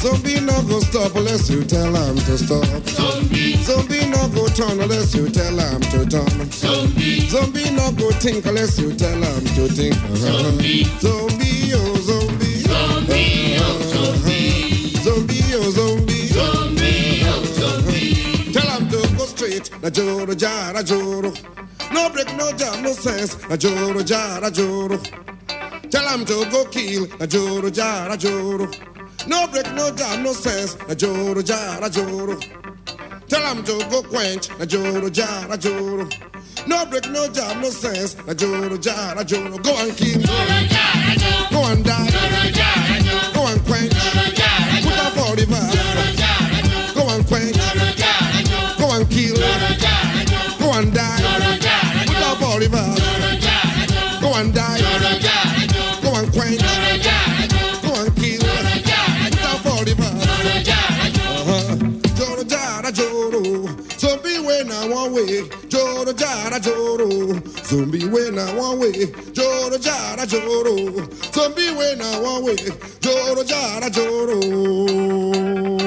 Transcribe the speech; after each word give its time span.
Zombie 0.00 0.40
no 0.40 0.62
go 0.62 0.78
stop 0.80 1.14
unless 1.16 1.48
you 1.50 1.64
tell 1.64 1.94
him 1.94 2.16
to 2.16 2.38
stop. 2.38 2.64
Zombie. 2.88 3.56
Zombie 3.64 4.06
no 4.10 4.28
go 4.28 4.46
turn 4.48 4.80
unless 4.80 5.14
you 5.14 5.28
tell 5.28 5.58
him 5.58 5.80
to 5.80 6.06
turn. 6.06 6.50
Zombie. 6.52 7.20
Zombie 7.28 7.70
no 7.70 7.90
go 7.92 8.10
think 8.12 8.44
unless 8.46 8.78
you 8.78 8.94
tell 8.94 9.20
him 9.20 9.44
to 9.56 9.68
think. 9.68 9.94
Zombie. 10.16 10.84
Zombie, 11.00 11.72
oh 11.74 11.96
zombie. 12.08 12.60
Zombie, 12.66 13.56
oh 13.58 13.80
zombie. 13.92 14.90
Zombie, 15.02 15.42
oh 15.54 15.70
zombie. 15.70 16.26
Zombie, 16.28 17.22
oh 17.24 17.44
zombie. 17.58 18.52
Tell 18.52 18.70
him 18.78 18.88
to 18.88 19.16
go 19.16 19.24
straight. 19.24 19.70
Na 19.82 19.90
joro 19.90 20.34
jara 20.34 20.82
joro. 20.84 21.32
No 21.92 22.10
break, 22.10 22.36
no 22.36 22.52
jam, 22.52 22.82
no 22.82 22.92
sense. 22.92 23.36
Na 23.48 23.56
joro 23.56 24.02
jara 24.02 24.50
joro. 24.50 24.98
Tell 25.90 26.08
him 26.08 26.24
to 26.26 26.44
go 26.50 26.64
kill. 26.66 27.06
Na 27.18 27.26
joro 27.26 27.70
jara 27.70 28.16
joro. 28.16 28.68
No 29.26 29.46
break, 29.48 29.72
no 29.74 29.90
jam, 29.90 30.22
no 30.22 30.32
sense. 30.32 30.76
Na 30.88 30.94
joro 30.94 31.42
jara 31.42 31.88
joro. 31.90 32.38
Tell 33.28 33.42
him 33.54 33.64
to 33.64 33.78
go 33.90 34.02
quench. 34.02 34.48
Na 34.58 34.64
joro 34.64 35.08
jara 35.10 35.56
joro. 35.58 36.08
No 36.66 36.86
break, 36.86 37.08
no 37.10 37.28
jam, 37.28 37.60
no 37.60 37.70
sense. 37.70 38.16
Na 38.26 38.34
joro 38.34 38.76
jara 38.76 39.24
joro. 39.24 39.58
Go 39.58 39.76
and 39.78 39.96
kill. 39.96 40.20
Go 40.22 41.64
and 41.66 41.84
die. 41.84 42.06
Joro 42.10 42.50
jara 42.52 43.02
joro. 43.02 43.32
Go 43.34 43.46
and 43.48 43.62
quench. 43.66 43.92
Joro 43.92 44.24
jara 44.40 44.80
joro. 44.80 44.90
Put 44.90 44.98
up 44.98 45.12
for 45.14 45.36
the 45.36 45.46
verse. 45.46 46.94
Go 46.94 47.08
and 47.14 47.26
quench. 47.26 47.56
Joro 47.56 47.86
jara 48.02 48.42
joro. 48.44 48.78
Go 48.78 48.94
and 48.96 49.10
kill. 49.10 49.36
Go 49.36 49.42
jara 66.60 66.60
joro. 66.60 67.40
Zombie 67.64 68.06
when 68.08 68.38
I 68.38 68.54
one 68.56 68.78
way. 68.78 69.06
Joro 69.32 69.78
jara 69.78 70.26
joro. 70.26 71.06
Zombie 71.32 71.70
when 71.76 72.00
I 72.00 72.20
one 72.20 72.44
way. 72.44 72.56
Joro 73.00 73.44
jara 73.44 73.90
joro. 73.90 75.85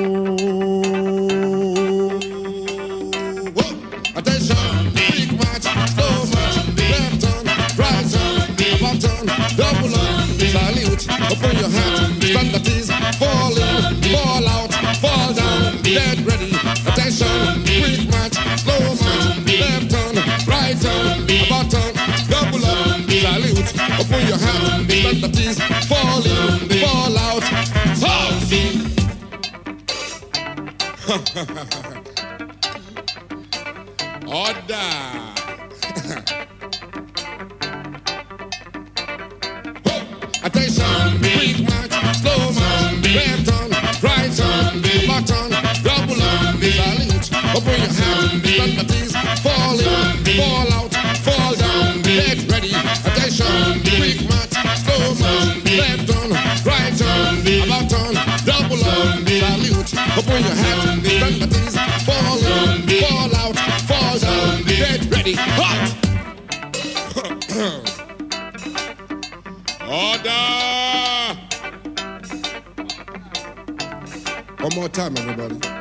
Open 24.09 24.27
your 24.27 24.37
hand, 24.37 24.91
stand 24.91 25.23
at 25.23 25.39
ease, 25.39 25.59
fall 25.87 26.25
in, 26.25 26.69
fall 26.81 27.17
out, 27.17 27.43
Order. 34.29 34.69
Attention, 40.41 41.19
quick 41.19 41.59
march, 41.67 41.91
slow 42.17 42.51
march, 42.53 43.03
left 43.03 43.45
turn, 43.45 43.69
right 44.01 44.31
turn, 44.33 44.81
back 45.07 45.25
double 45.83 46.21
up, 46.21 46.61
salute, 46.61 47.29
open 47.55 47.77
your 47.77 47.93
hands, 47.93 48.41
stand 48.41 48.79
at 48.79 48.91
ease, 48.91 49.15
fall 49.41 49.79
in, 49.79 49.85
fall 50.37 50.73
out, 50.73 50.88
Attention, 53.29 53.79
quick 53.81 54.17
march, 54.27 54.57
slow 54.81 55.13
march, 55.13 55.61
left 55.77 56.09
turn, 56.09 56.31
right 56.65 56.93
turn, 56.97 57.45
about 57.61 57.85
turn, 57.87 58.13
double 58.43 58.81
up, 58.83 59.21
salute, 59.21 59.93
open 60.17 60.41
your 60.41 60.57
hands, 60.57 61.05
stand 61.05 61.43
at 61.43 61.53
ease, 61.53 61.77
fall 62.07 62.39
in, 62.39 62.89
fall 62.89 63.35
out, 63.35 63.57
fall 63.85 64.17
down, 64.17 64.63
get 64.63 65.05
ready. 65.11 65.35
Hot! 65.37 65.89
Order! 69.85 70.45
One 74.63 74.73
more 74.75 74.89
time, 74.89 75.15
everybody. 75.17 75.78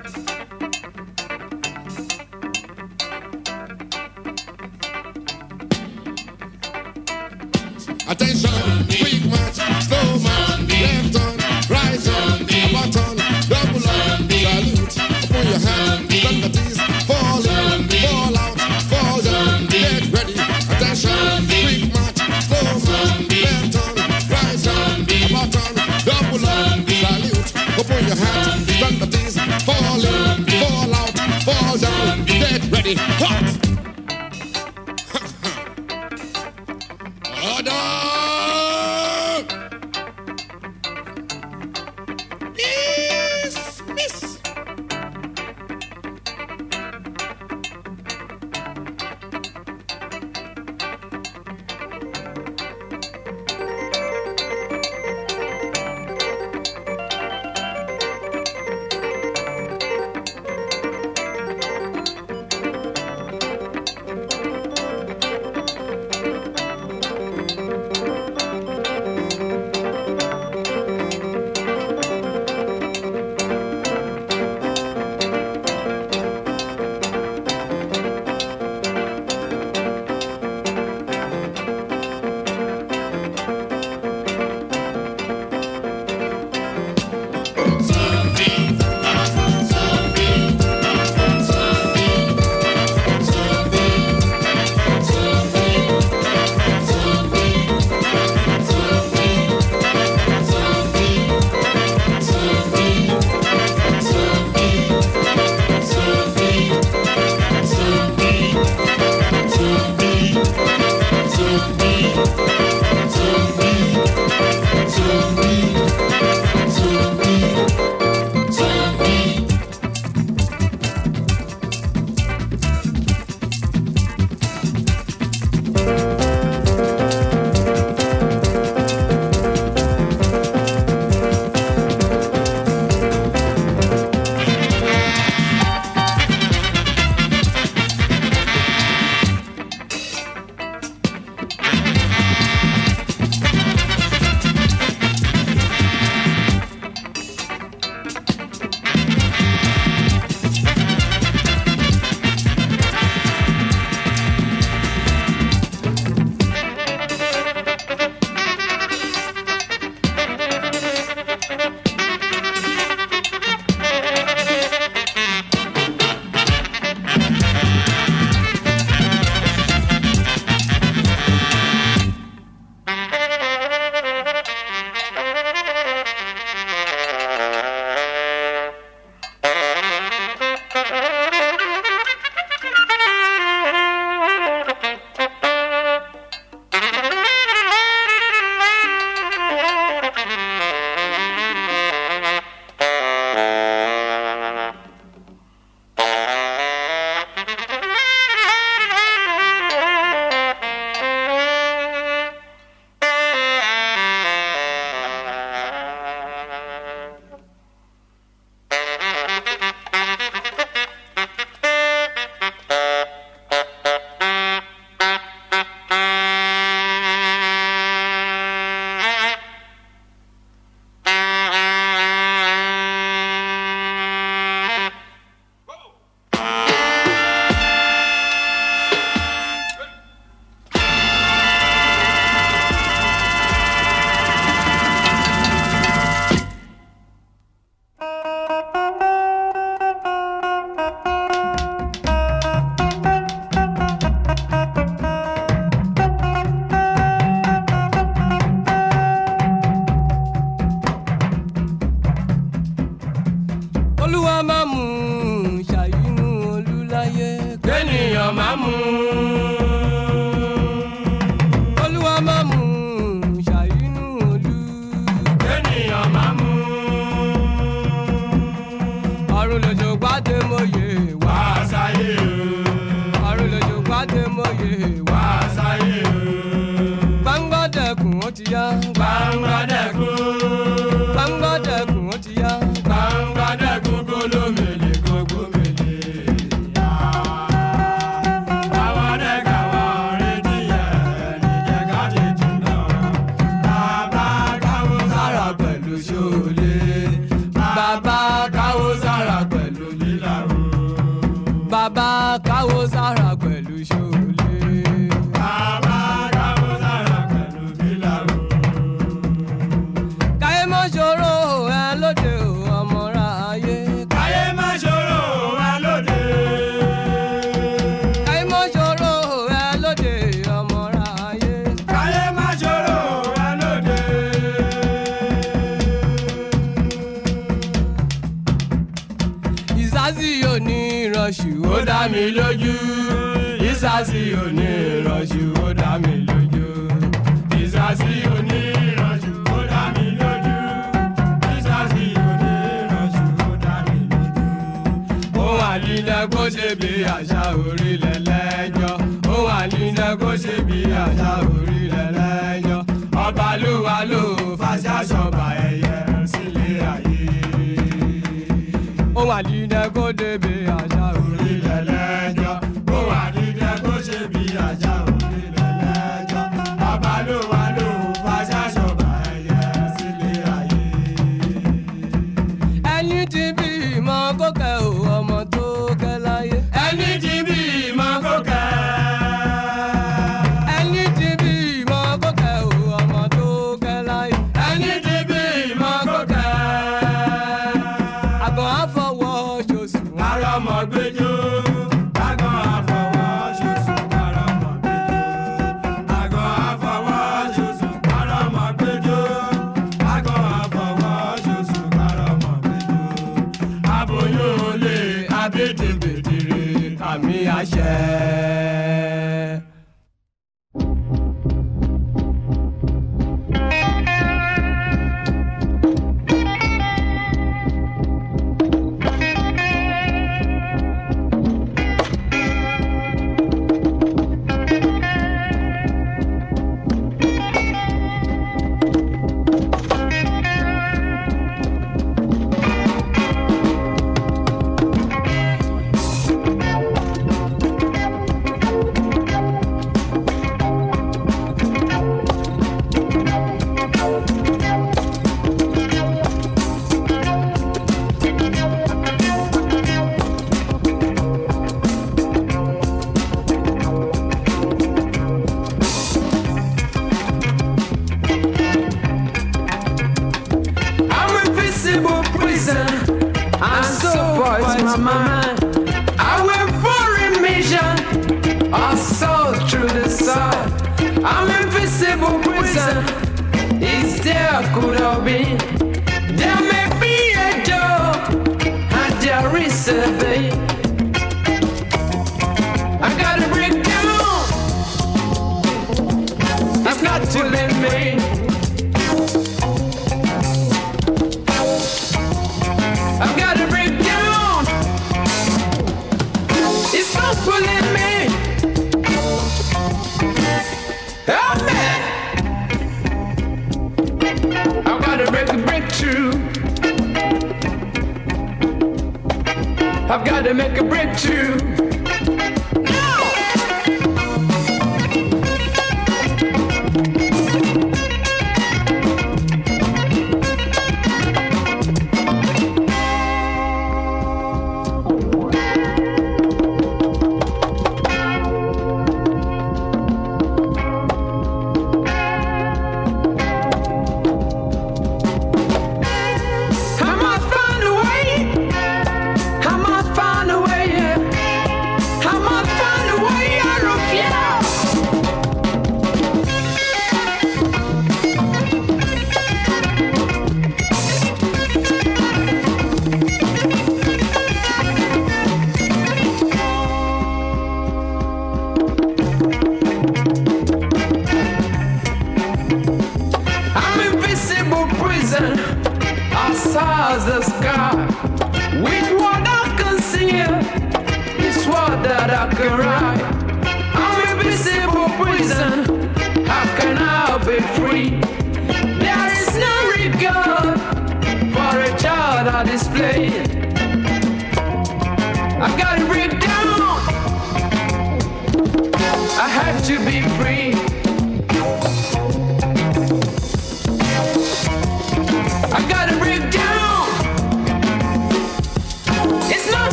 jẹ́ 359.89 359.95
kó 359.95 360.13
débi 360.19 360.55
àṣà 360.79 361.05
òrí 361.19 361.53
lẹ́lẹ́. 361.67 362.38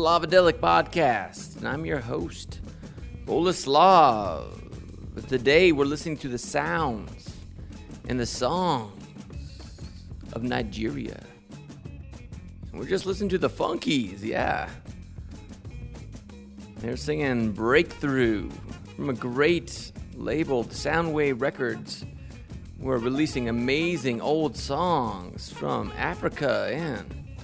Slavadelic 0.00 0.60
Podcast, 0.60 1.58
and 1.58 1.68
I'm 1.68 1.84
your 1.84 1.98
host, 1.98 2.60
Boleslav. 3.26 4.46
Today 5.28 5.72
we're 5.72 5.84
listening 5.84 6.16
to 6.16 6.28
the 6.28 6.38
sounds 6.38 7.28
and 8.08 8.18
the 8.18 8.24
songs 8.24 9.04
of 10.32 10.42
Nigeria. 10.42 11.22
And 12.72 12.80
we're 12.80 12.86
just 12.86 13.04
listening 13.04 13.28
to 13.28 13.36
the 13.36 13.50
Funkees, 13.50 14.22
yeah. 14.22 14.70
They're 16.78 16.96
singing 16.96 17.52
Breakthrough 17.52 18.48
from 18.96 19.10
a 19.10 19.14
great 19.14 19.92
labeled 20.14 20.70
Soundway 20.70 21.38
Records. 21.38 22.06
We're 22.78 22.96
releasing 22.96 23.50
amazing 23.50 24.22
old 24.22 24.56
songs 24.56 25.52
from 25.52 25.92
Africa 25.98 26.70
and 26.72 27.36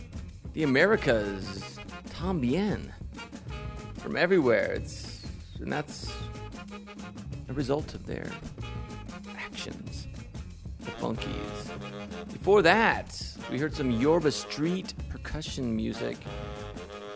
the 0.54 0.62
Americas, 0.62 1.75
tambien, 2.16 2.90
from 3.98 4.16
everywhere. 4.16 4.72
It's 4.72 5.22
and 5.60 5.72
that's 5.72 6.12
a 7.48 7.52
result 7.52 7.94
of 7.94 8.06
their 8.06 8.30
actions, 9.36 10.06
the 10.80 10.90
Funkees. 10.92 12.32
Before 12.32 12.62
that, 12.62 13.20
we 13.50 13.58
heard 13.58 13.74
some 13.74 13.90
Yoruba 13.90 14.30
street 14.32 14.94
percussion 15.08 15.74
music. 15.74 16.16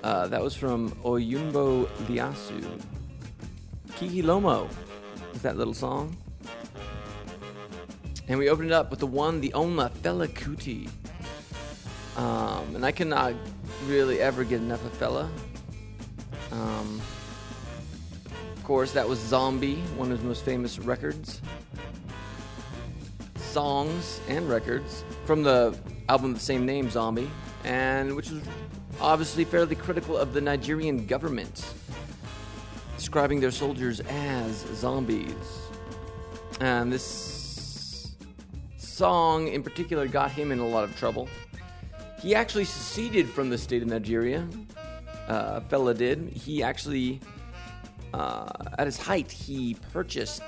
Uh, 0.02 0.26
that 0.28 0.42
was 0.42 0.54
from 0.54 0.90
Oyumbo 1.04 1.86
Liasu. 2.08 2.80
Kihilomo 3.90 4.68
is 5.34 5.42
that 5.42 5.58
little 5.58 5.74
song. 5.74 6.16
And 8.28 8.38
we 8.38 8.48
opened 8.48 8.70
it 8.70 8.72
up 8.72 8.90
with 8.90 9.00
the 9.00 9.06
one, 9.06 9.40
the 9.40 9.52
only 9.52 9.84
Fela 10.02 10.28
Kuti. 10.28 10.88
Um, 12.20 12.76
and 12.76 12.84
I 12.84 12.92
cannot 12.92 13.32
really 13.86 14.20
ever 14.20 14.44
get 14.44 14.60
enough 14.60 14.84
of 14.84 14.92
Fela. 14.92 15.26
Um, 16.52 17.00
of 18.54 18.62
course, 18.64 18.92
that 18.92 19.08
was 19.08 19.18
Zombie, 19.18 19.76
one 19.96 20.12
of 20.12 20.18
his 20.18 20.26
most 20.26 20.44
famous 20.44 20.78
records. 20.78 21.40
Songs 23.36 24.20
and 24.28 24.50
records 24.50 25.02
from 25.24 25.42
the 25.42 25.74
album 26.10 26.32
of 26.32 26.38
the 26.38 26.44
same 26.44 26.66
name, 26.66 26.90
Zombie, 26.90 27.30
and 27.64 28.14
which 28.14 28.30
was 28.30 28.42
obviously 29.00 29.44
fairly 29.44 29.74
critical 29.74 30.18
of 30.18 30.34
the 30.34 30.42
Nigerian 30.42 31.06
government, 31.06 31.72
describing 32.98 33.40
their 33.40 33.50
soldiers 33.50 34.00
as 34.00 34.58
zombies. 34.74 35.32
And 36.60 36.92
this 36.92 38.14
song 38.76 39.48
in 39.48 39.62
particular 39.62 40.06
got 40.06 40.30
him 40.30 40.52
in 40.52 40.58
a 40.58 40.68
lot 40.68 40.84
of 40.84 40.94
trouble. 40.96 41.26
He 42.20 42.34
actually 42.34 42.64
seceded 42.64 43.28
from 43.28 43.50
the 43.50 43.58
state 43.58 43.82
of 43.82 43.88
Nigeria. 43.88 44.46
Uh, 45.26 45.60
Fela 45.60 45.96
did. 45.96 46.28
He 46.28 46.62
actually, 46.62 47.20
uh, 48.12 48.50
at 48.78 48.86
his 48.86 48.98
height, 48.98 49.30
he 49.30 49.76
purchased 49.92 50.42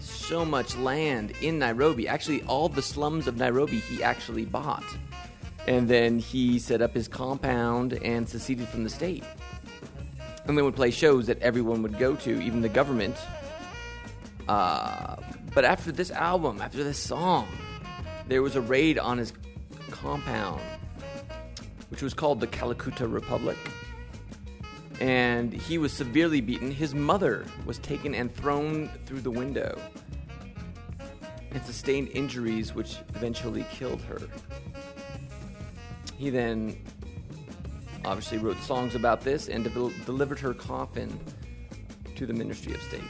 so 0.00 0.44
much 0.44 0.76
land 0.76 1.32
in 1.42 1.58
Nairobi. 1.58 2.08
Actually, 2.08 2.42
all 2.44 2.68
the 2.68 2.82
slums 2.82 3.26
of 3.26 3.36
Nairobi 3.36 3.78
he 3.78 4.02
actually 4.02 4.44
bought. 4.44 4.84
And 5.66 5.88
then 5.88 6.18
he 6.18 6.58
set 6.58 6.80
up 6.80 6.94
his 6.94 7.08
compound 7.08 7.94
and 8.02 8.28
seceded 8.28 8.68
from 8.68 8.84
the 8.84 8.90
state. 8.90 9.24
And 10.46 10.56
then 10.56 10.64
would 10.64 10.76
play 10.76 10.92
shows 10.92 11.26
that 11.26 11.40
everyone 11.42 11.82
would 11.82 11.98
go 11.98 12.14
to, 12.16 12.40
even 12.40 12.60
the 12.60 12.68
government. 12.68 13.16
Uh, 14.48 15.16
but 15.52 15.64
after 15.64 15.90
this 15.90 16.10
album, 16.12 16.60
after 16.62 16.84
this 16.84 16.98
song, 16.98 17.48
there 18.28 18.42
was 18.42 18.54
a 18.54 18.60
raid 18.60 18.98
on 18.98 19.18
his 19.18 19.32
compound, 19.90 20.60
which 21.88 22.02
was 22.02 22.14
called 22.14 22.40
the 22.40 22.46
Kalakuta 22.46 23.10
Republic. 23.12 23.58
And 25.00 25.52
he 25.52 25.78
was 25.78 25.92
severely 25.92 26.40
beaten. 26.40 26.70
His 26.70 26.94
mother 26.94 27.44
was 27.64 27.78
taken 27.78 28.14
and 28.14 28.34
thrown 28.34 28.88
through 29.04 29.20
the 29.20 29.30
window 29.30 29.78
and 31.50 31.64
sustained 31.64 32.08
injuries, 32.12 32.74
which 32.74 32.98
eventually 33.14 33.64
killed 33.70 34.00
her. 34.02 34.20
He 36.16 36.30
then 36.30 36.76
obviously 38.04 38.38
wrote 38.38 38.58
songs 38.58 38.94
about 38.94 39.22
this 39.22 39.48
and 39.48 39.64
de- 39.64 40.04
delivered 40.04 40.38
her 40.38 40.54
coffin 40.54 41.18
to 42.14 42.26
the 42.26 42.32
Ministry 42.32 42.72
of 42.74 42.82
State. 42.82 43.02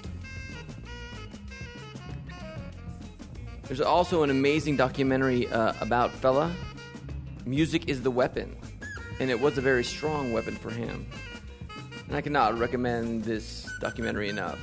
There's 3.65 3.81
also 3.81 4.23
an 4.23 4.31
amazing 4.31 4.77
documentary 4.77 5.49
uh, 5.49 5.73
about 5.81 6.13
Fela. 6.13 6.53
Music 7.45 7.89
is 7.89 8.03
the 8.03 8.11
weapon, 8.11 8.57
and 9.21 9.31
it 9.31 9.41
was 9.41 9.59
a 9.59 9.61
very 9.61 9.85
strong 9.85 10.33
weapon 10.33 10.55
for 10.55 10.71
him. 10.71 11.07
And 12.09 12.17
I 12.17 12.21
cannot 12.21 12.59
recommend 12.59 13.25
this 13.25 13.69
documentary 13.81 14.29
enough. 14.29 14.59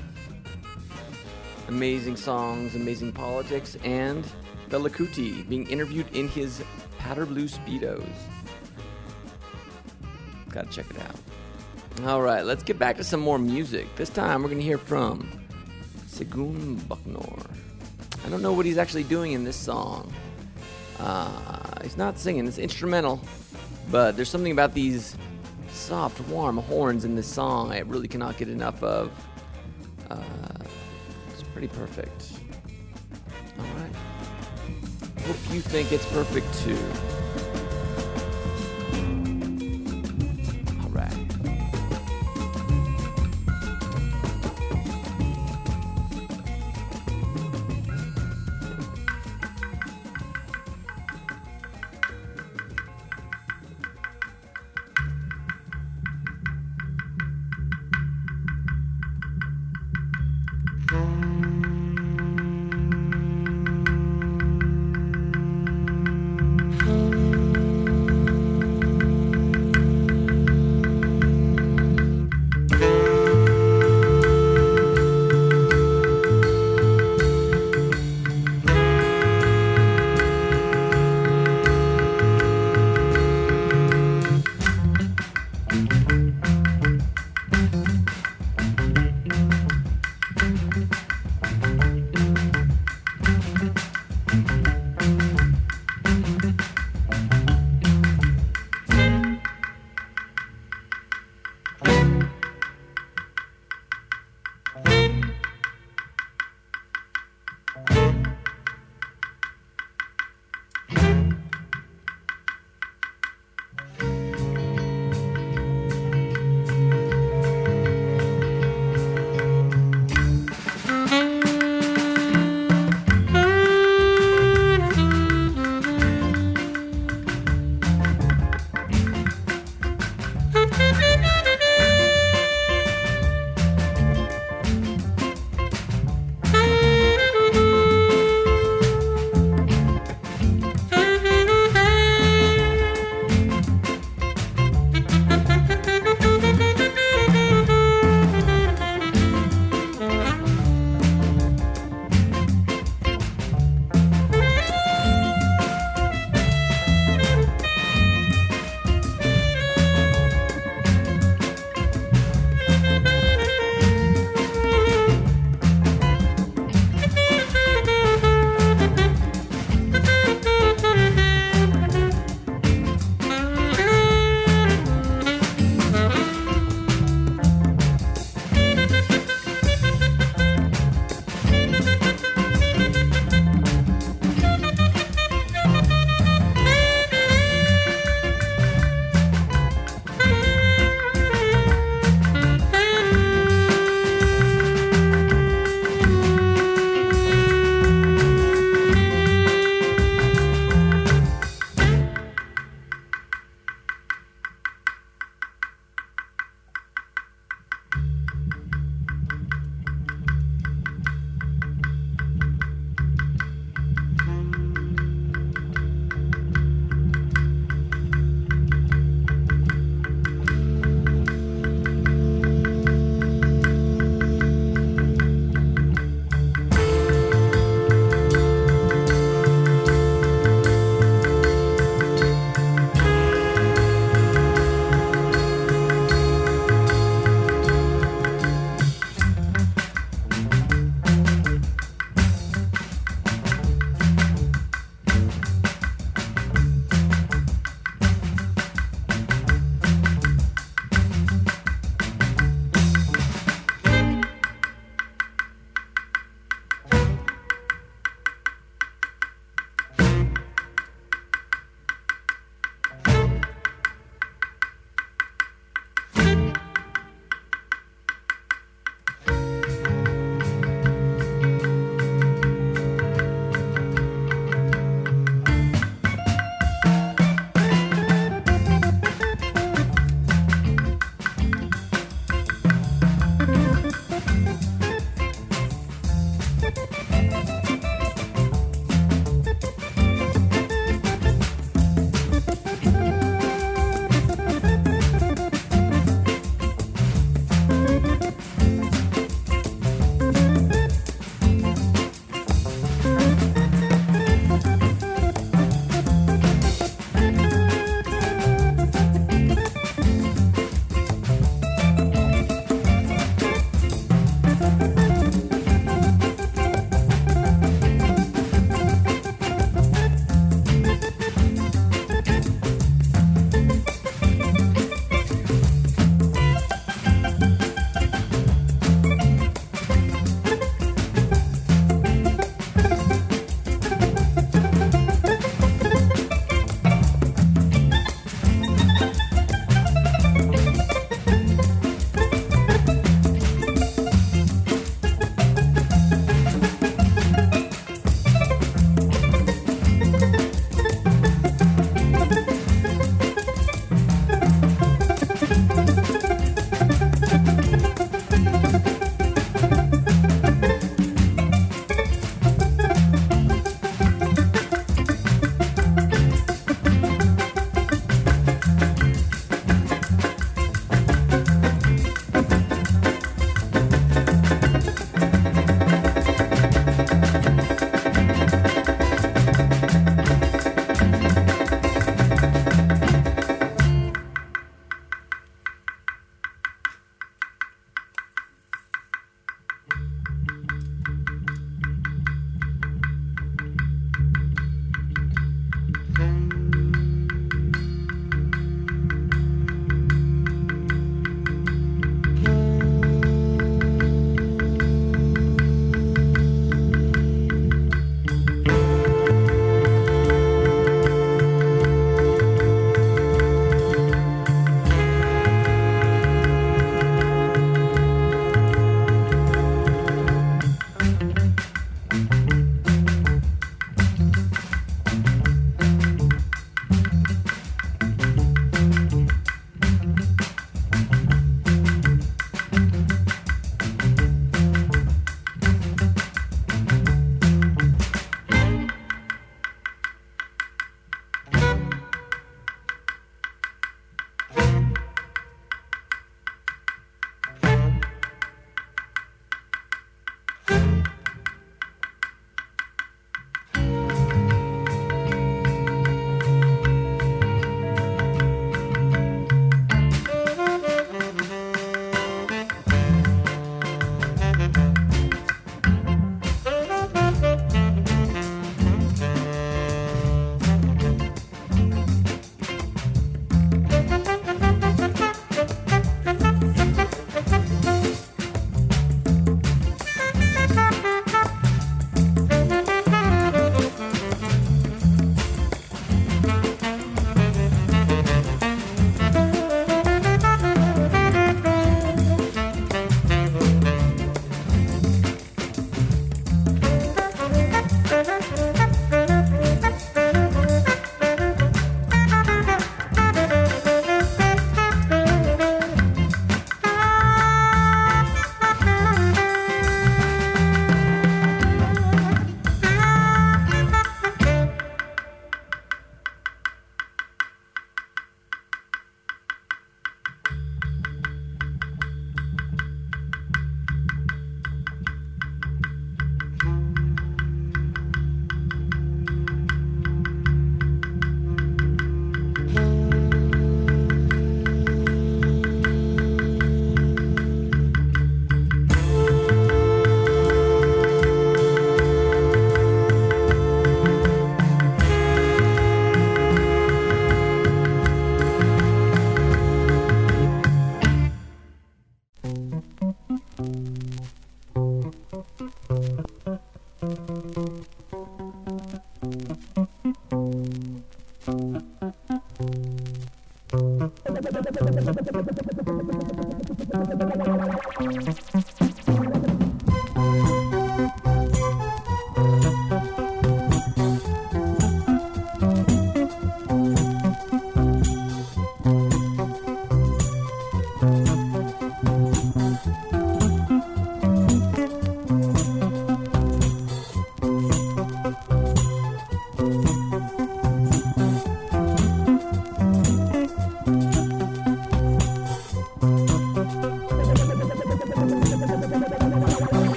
Amazing 1.67 2.17
songs, 2.17 2.75
amazing 2.75 3.11
politics, 3.11 3.77
and 3.83 4.25
Fela 4.69 4.89
Kuti 4.89 5.47
being 5.47 5.67
interviewed 5.69 6.07
in 6.15 6.27
his 6.27 6.63
powder 6.97 7.25
blue 7.25 7.47
speedos. 7.47 8.05
Gotta 10.49 10.69
check 10.69 10.85
it 10.89 10.99
out. 10.99 12.07
All 12.07 12.21
right, 12.21 12.45
let's 12.45 12.63
get 12.63 12.79
back 12.79 12.97
to 12.97 13.03
some 13.03 13.19
more 13.19 13.37
music. 13.37 13.87
This 13.95 14.09
time 14.09 14.43
we're 14.43 14.49
gonna 14.49 14.61
hear 14.61 14.77
from 14.77 15.29
Segun 16.07 16.77
Bucknor. 16.87 17.45
I 18.25 18.29
don't 18.29 18.41
know 18.41 18.53
what 18.53 18.65
he's 18.65 18.77
actually 18.77 19.03
doing 19.03 19.33
in 19.33 19.43
this 19.43 19.55
song. 19.55 20.13
Uh, 20.99 21.81
he's 21.81 21.97
not 21.97 22.17
singing; 22.17 22.47
it's 22.47 22.57
instrumental. 22.57 23.21
But 23.91 24.15
there's 24.15 24.29
something 24.29 24.51
about 24.51 24.73
these 24.73 25.15
soft, 25.71 26.19
warm 26.27 26.57
horns 26.57 27.05
in 27.05 27.15
this 27.15 27.27
song 27.27 27.71
I 27.71 27.79
really 27.79 28.07
cannot 28.07 28.37
get 28.37 28.47
enough 28.47 28.81
of. 28.83 29.11
Uh, 30.09 30.23
it's 31.31 31.43
pretty 31.43 31.67
perfect. 31.67 32.33
All 33.59 33.65
right. 33.77 33.95
Hope 35.25 35.53
you 35.53 35.61
think 35.61 35.91
it's 35.91 36.05
perfect 36.11 36.51
too. 36.63 37.12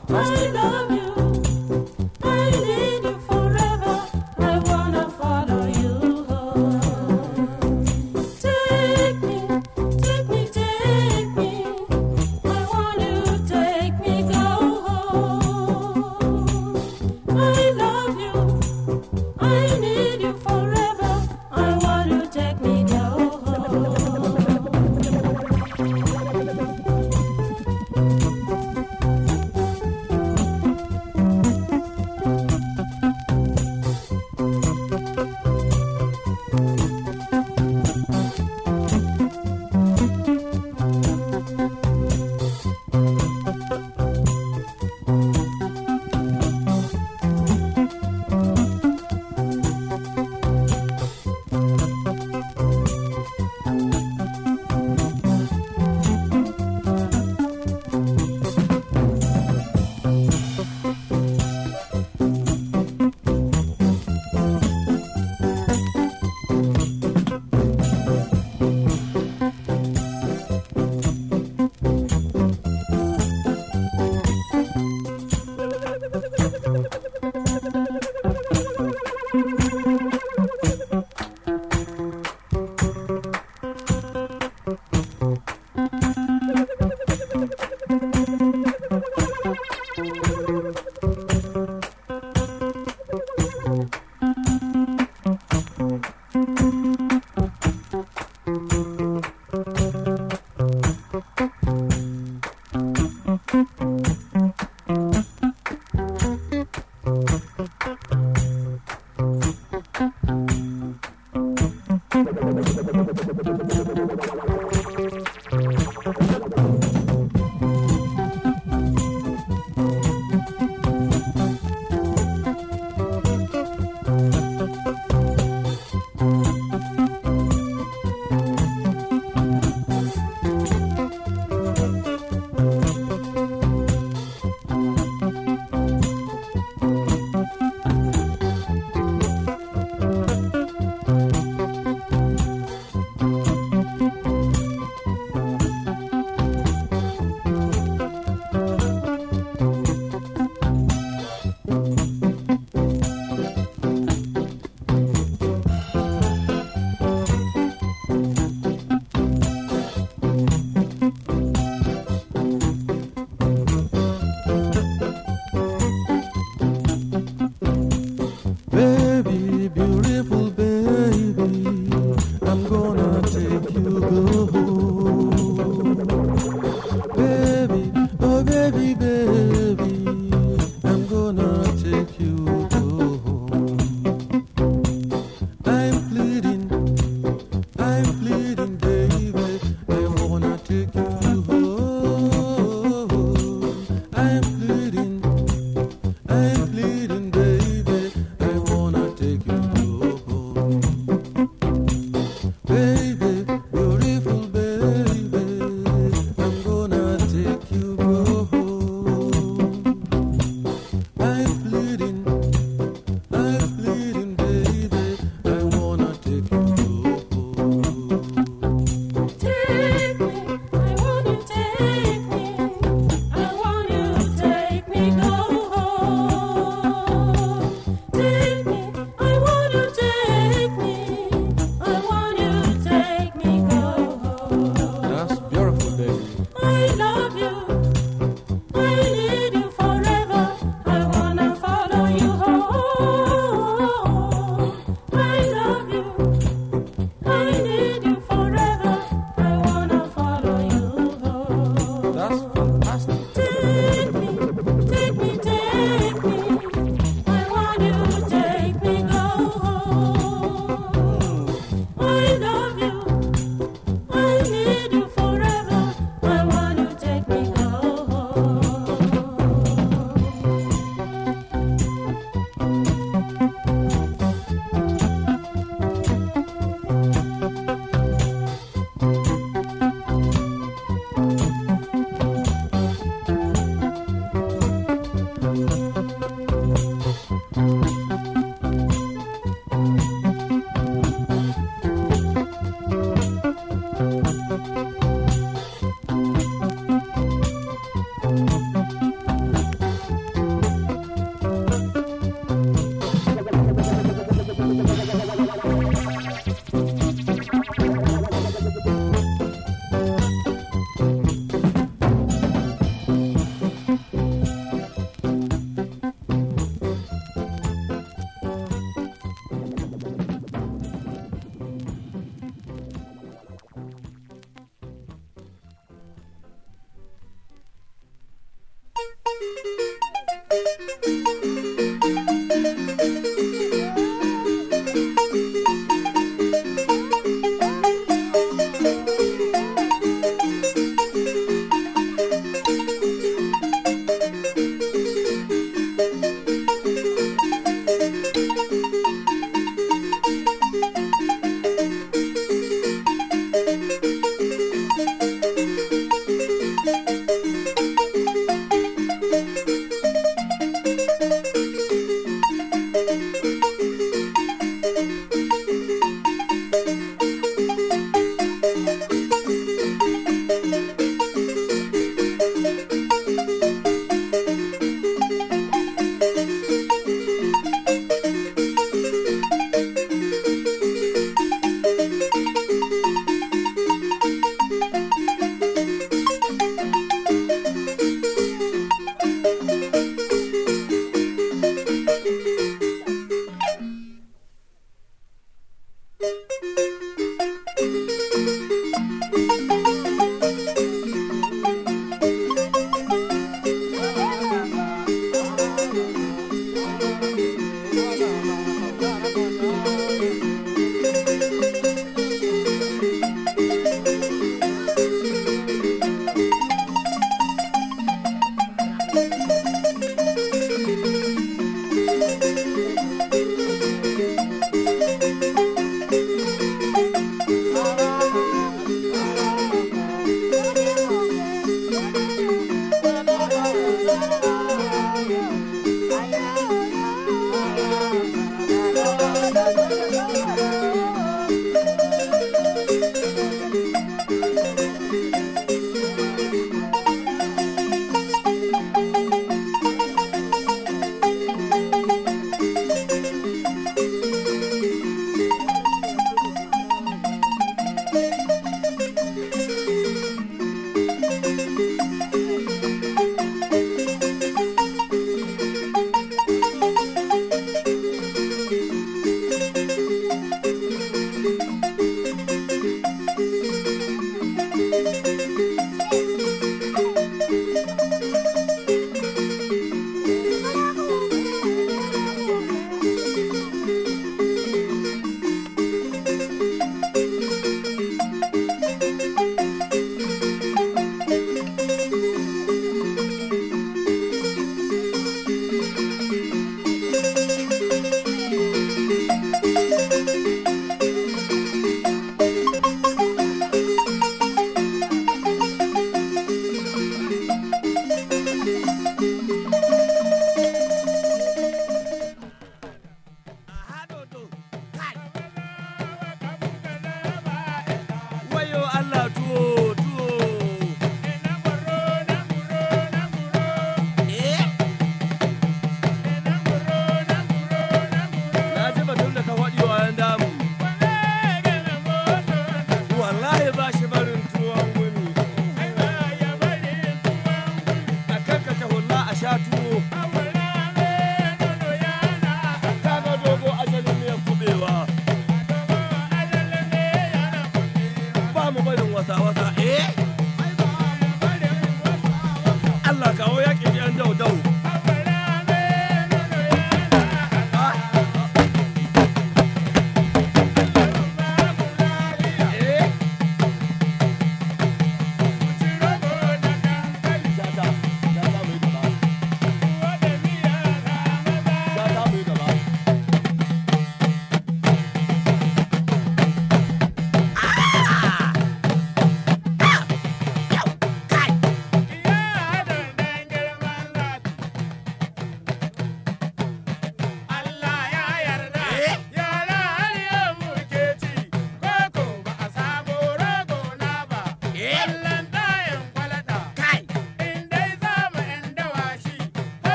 Fantastic. 0.00 0.65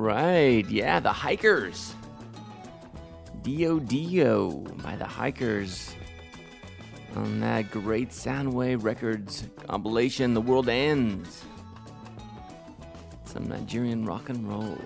Right, 0.00 0.66
yeah, 0.70 0.98
the 0.98 1.12
Hikers. 1.12 1.94
Dio 3.42 3.78
Dio 3.78 4.50
by 4.82 4.96
the 4.96 5.04
Hikers. 5.04 5.94
On 7.16 7.38
that 7.40 7.70
great 7.70 8.08
Soundway 8.08 8.82
Records 8.82 9.44
compilation, 9.68 10.32
The 10.32 10.40
World 10.40 10.70
Ends. 10.70 11.44
Some 13.26 13.46
Nigerian 13.46 14.06
rock 14.06 14.30
and 14.30 14.48
roll. 14.48 14.78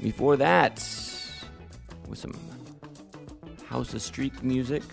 Before 0.00 0.36
that, 0.36 0.76
with 2.08 2.20
some 2.20 2.38
House 3.66 3.92
of 3.94 4.00
Street 4.00 4.44
music 4.44 4.84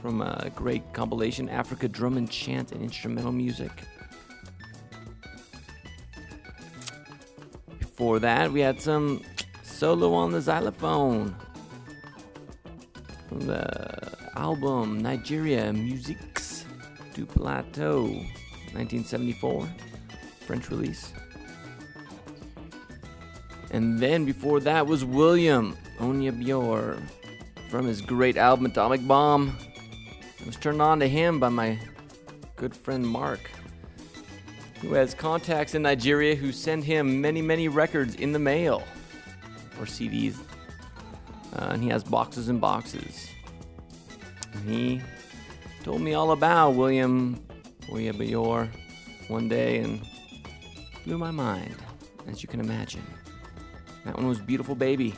from 0.00 0.22
a 0.22 0.50
great 0.56 0.90
compilation, 0.94 1.50
Africa 1.50 1.86
Drum 1.86 2.16
and 2.16 2.30
Chant 2.30 2.72
and 2.72 2.82
Instrumental 2.82 3.32
Music. 3.32 3.72
Before 8.00 8.18
that, 8.20 8.50
we 8.50 8.60
had 8.60 8.80
some 8.80 9.22
solo 9.62 10.14
on 10.14 10.32
the 10.32 10.40
xylophone 10.40 11.36
from 13.28 13.40
the 13.40 14.16
album 14.38 15.02
Nigeria 15.02 15.70
Musiques 15.70 16.64
du 17.12 17.26
Plateau, 17.26 18.04
1974, 18.72 19.68
French 20.46 20.70
release. 20.70 21.12
And 23.70 23.98
then 23.98 24.24
before 24.24 24.60
that 24.60 24.86
was 24.86 25.04
William 25.04 25.76
Onyeabor 25.98 27.02
from 27.68 27.84
his 27.84 28.00
great 28.00 28.38
album 28.38 28.64
Atomic 28.64 29.06
Bomb. 29.06 29.54
I 30.40 30.46
was 30.46 30.56
turned 30.56 30.80
on 30.80 31.00
to 31.00 31.06
him 31.06 31.38
by 31.38 31.50
my 31.50 31.78
good 32.56 32.74
friend 32.74 33.06
Mark, 33.06 33.50
who 34.80 34.94
has 34.94 35.14
contacts 35.14 35.74
in 35.74 35.82
Nigeria 35.82 36.34
who 36.34 36.52
send 36.52 36.84
him 36.84 37.20
many, 37.20 37.42
many 37.42 37.68
records 37.68 38.14
in 38.14 38.32
the 38.32 38.38
mail 38.38 38.82
or 39.78 39.84
CDs. 39.84 40.36
Uh, 41.54 41.70
and 41.72 41.82
he 41.82 41.88
has 41.88 42.02
boxes 42.02 42.48
and 42.48 42.60
boxes. 42.60 43.28
And 44.52 44.68
he 44.68 45.02
told 45.82 46.00
me 46.00 46.14
all 46.14 46.32
about 46.32 46.70
William 46.72 47.44
Onyeabor 47.88 48.68
one 49.28 49.48
day 49.48 49.78
and 49.78 50.04
blew 51.04 51.18
my 51.18 51.30
mind, 51.30 51.76
as 52.28 52.42
you 52.42 52.48
can 52.48 52.60
imagine. 52.60 53.02
That 54.04 54.16
one 54.16 54.28
was 54.28 54.40
Beautiful 54.40 54.74
Baby. 54.74 55.14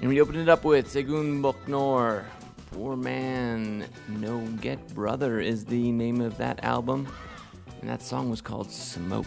And 0.00 0.08
we 0.08 0.20
opened 0.20 0.38
it 0.38 0.48
up 0.48 0.64
with 0.64 0.88
Segun 0.88 1.40
Bucknor. 1.42 2.24
Poor 2.72 2.96
Man 2.96 3.86
No 4.08 4.40
Get 4.60 4.94
Brother 4.94 5.40
is 5.40 5.64
the 5.64 5.92
name 5.92 6.20
of 6.20 6.36
that 6.38 6.64
album. 6.64 7.06
And 7.80 7.90
that 7.90 8.02
song 8.02 8.30
was 8.30 8.40
called 8.40 8.70
Smoke. 8.70 9.26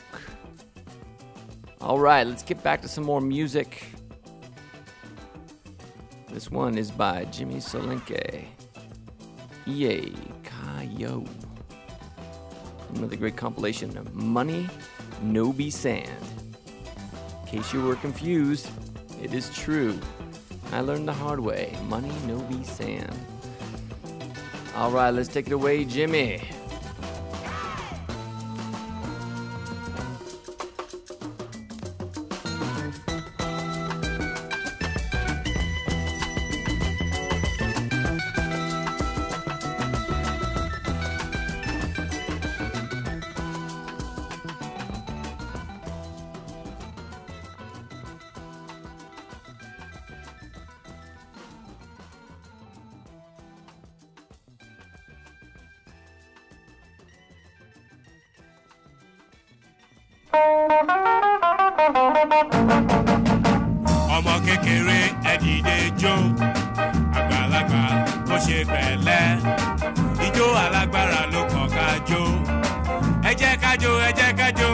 All 1.79 1.99
right, 1.99 2.25
let's 2.25 2.43
get 2.43 2.61
back 2.63 2.81
to 2.81 2.87
some 2.87 3.03
more 3.03 3.21
music. 3.21 3.85
This 6.31 6.49
one 6.49 6.77
is 6.77 6.91
by 6.91 7.25
Jimmy 7.25 7.57
Solanke. 7.57 8.45
Yay, 9.65 10.11
Kayo. 10.43 11.27
Another 12.95 13.15
great 13.15 13.35
compilation 13.35 13.97
of 13.97 14.15
Money 14.15 14.67
No 15.21 15.53
Be 15.53 15.69
Sand. 15.69 16.09
In 17.43 17.47
case 17.47 17.73
you 17.73 17.83
were 17.83 17.95
confused, 17.95 18.69
it 19.21 19.33
is 19.33 19.49
true. 19.55 19.99
I 20.71 20.81
learned 20.81 21.07
the 21.07 21.13
hard 21.13 21.39
way. 21.39 21.77
Money 21.83 22.11
no 22.25 22.39
be 22.39 22.63
sand. 22.63 23.15
All 24.75 24.91
right, 24.91 25.09
let's 25.09 25.29
take 25.29 25.47
it 25.47 25.53
away, 25.53 25.85
Jimmy. 25.85 26.41
kékeré 64.55 65.01
ẹ 65.23 65.37
dìde 65.41 65.77
jó 66.01 66.15
àgbàlagbà 67.19 67.83
ó 68.33 68.37
ṣe 68.45 68.63
pẹ̀lẹ́ 68.71 69.39
ijó 70.25 70.45
alágbára 70.63 71.21
ló 71.33 71.41
kàn 71.51 71.67
ká 71.75 71.87
jó 72.09 72.21
ẹ 73.29 73.31
jẹ́ 73.39 73.57
ká 73.61 73.71
jó 73.81 73.91
ẹ 74.07 74.11
jẹ́ 74.17 74.31
ká 74.39 74.47
jó 74.59 74.69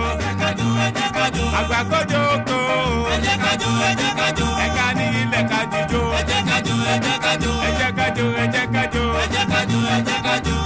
àgbà 1.60 1.80
kó 1.92 2.00
jó 2.12 2.24
kó 2.48 2.58
ẹ 3.14 3.18
jẹ́ 3.26 3.38
ká 3.44 3.52
jó 3.62 3.70
ẹ 3.90 3.92
jẹ́ 4.02 4.12
ká 4.20 4.28
jó 4.38 4.48
ẹ 4.66 4.68
ká 4.78 4.86
ní 4.98 5.06
ilẹ̀ 5.22 5.44
ká 5.52 5.60
jíjó 5.72 6.02
ẹ 6.20 6.22
jẹ́ 6.30 6.42
ká 6.50 6.58
jó 6.68 6.76
ẹ 6.94 6.96
jẹ́ 7.06 7.18
ká 7.24 8.84
jó 8.96 9.04
ẹ 9.14 9.26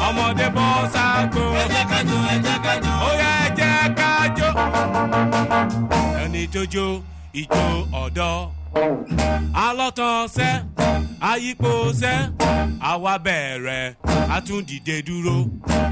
ọmọdé 0.07 0.47
bọ́ 0.55 0.88
sáko 0.93 1.43
ó 3.07 3.09
yá 3.22 3.32
ẹ 3.45 3.49
jẹ́ 3.59 3.95
ká 3.97 4.09
jó 4.38 4.47
ẹni 6.24 6.47
tó 6.53 6.61
jó 6.74 6.86
ijó 7.41 7.66
ọ̀dọ́ 8.03 8.55
alọ́tàn 9.66 10.28
sẹ́ 10.36 10.54
ayípo 11.30 11.72
sẹ́ 12.02 12.18
àwa 12.92 13.14
bẹ̀rẹ̀ 13.26 13.86
àtúndìde 14.36 14.96
dúró 15.08 15.38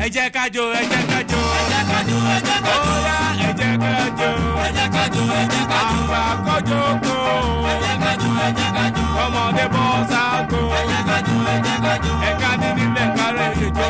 ẹ 0.04 0.08
jẹ́ 0.16 0.28
ká 0.36 0.44
jó 0.56 0.64
ẹ 0.80 0.84
jẹ́ 0.92 1.04
ká 1.12 1.20
jó 1.32 1.42
ẹ 1.60 1.64
jẹ́ 1.72 1.82
ká 1.92 2.00
jó 2.10 2.20
ẹ 2.34 2.38
jẹ́ 2.48 2.60
ká 2.66 2.76
jó 2.76 2.80
ọ̀la 2.92 3.16
ẹ 3.48 3.50
jẹ́ 8.58 8.72
ọmọdé 9.24 9.66
bọ́ 9.74 9.88
sáko 10.12 10.60
ẹ 10.80 10.82
jẹ́ 10.92 11.02
ká 11.10 11.18
jó 11.28 11.36
ẹ 11.54 11.56
jẹ́ 11.66 11.78
ká 11.86 11.94
jó 12.04 12.14
ẹ̀ka 12.30 12.50
nínú 12.62 12.84
ilẹ̀ 12.86 13.08
kárẹ̀ 13.18 13.50
ìjọ 13.66 13.86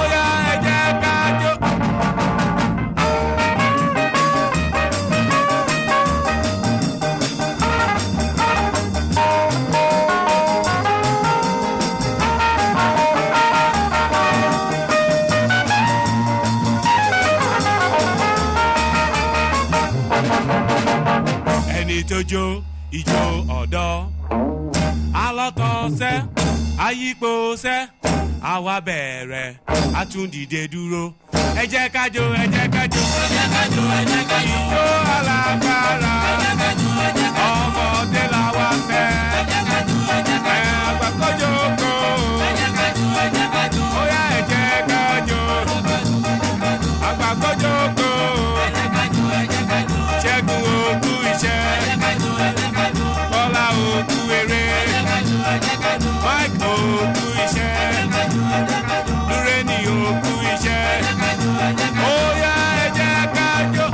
ọ̀la 0.00 0.22
ẹ. 0.52 0.62
ètòjò 22.02 22.44
ìjò 22.98 23.22
ọ̀dọ́ 23.58 23.90
alọ́kọ̀ọ́sẹ́ 25.24 26.16
ayípoṣẹ́ 26.86 27.80
àwa 28.52 28.74
bẹ̀rẹ̀ 28.86 29.48
àtúndìde 30.00 30.62
dúró 30.72 31.04
ẹ 31.60 31.64
jẹ́ 31.72 31.86
kájò 31.94 32.24
ẹ 32.42 32.44
jẹ́ 32.54 32.66
kájò 32.74 33.02
ìjó 34.54 34.84
alágbára 35.16 36.14
ọmọdé 37.50 38.22
làwa 38.34 38.68
fẹ́ 38.88 39.06
àgbàkọ́jọ́. 40.88 41.52
agbákọ́jọ́kọ́ 47.08 48.12
iṣẹ́ 51.42 51.60
kọ́lá 53.32 53.64
òkú 53.92 54.18
eré 54.38 54.64
mike 56.24 56.58
òkú 56.72 57.24
iṣẹ́. 57.44 57.74
Lúrẹ́nì 59.28 59.78
òkú 60.06 60.32
iṣẹ́. 60.52 60.84
Ó 62.10 62.14
yá 62.42 62.54
ẹ 62.84 62.86
jẹ́ 62.98 63.14
ká 63.36 63.48
jó. 63.74 63.86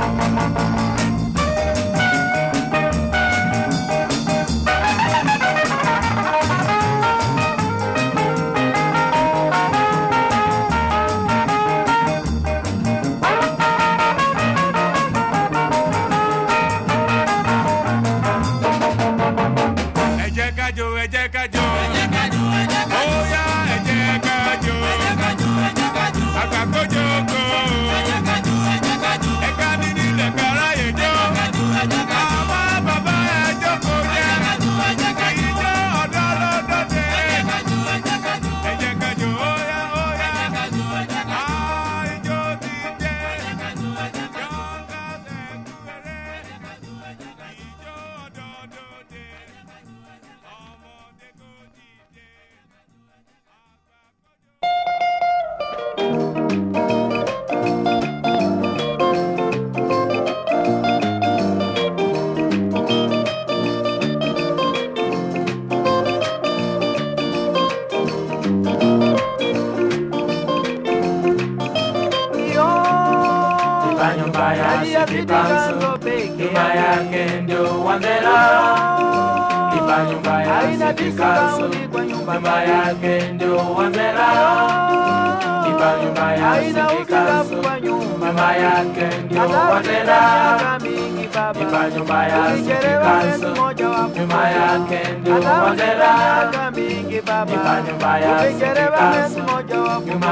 Ipa 97.99 98.19
nyumba 98.19 98.19
ya 98.19 98.39
Sitikaso, 98.49 99.61
nyumba 99.67 100.31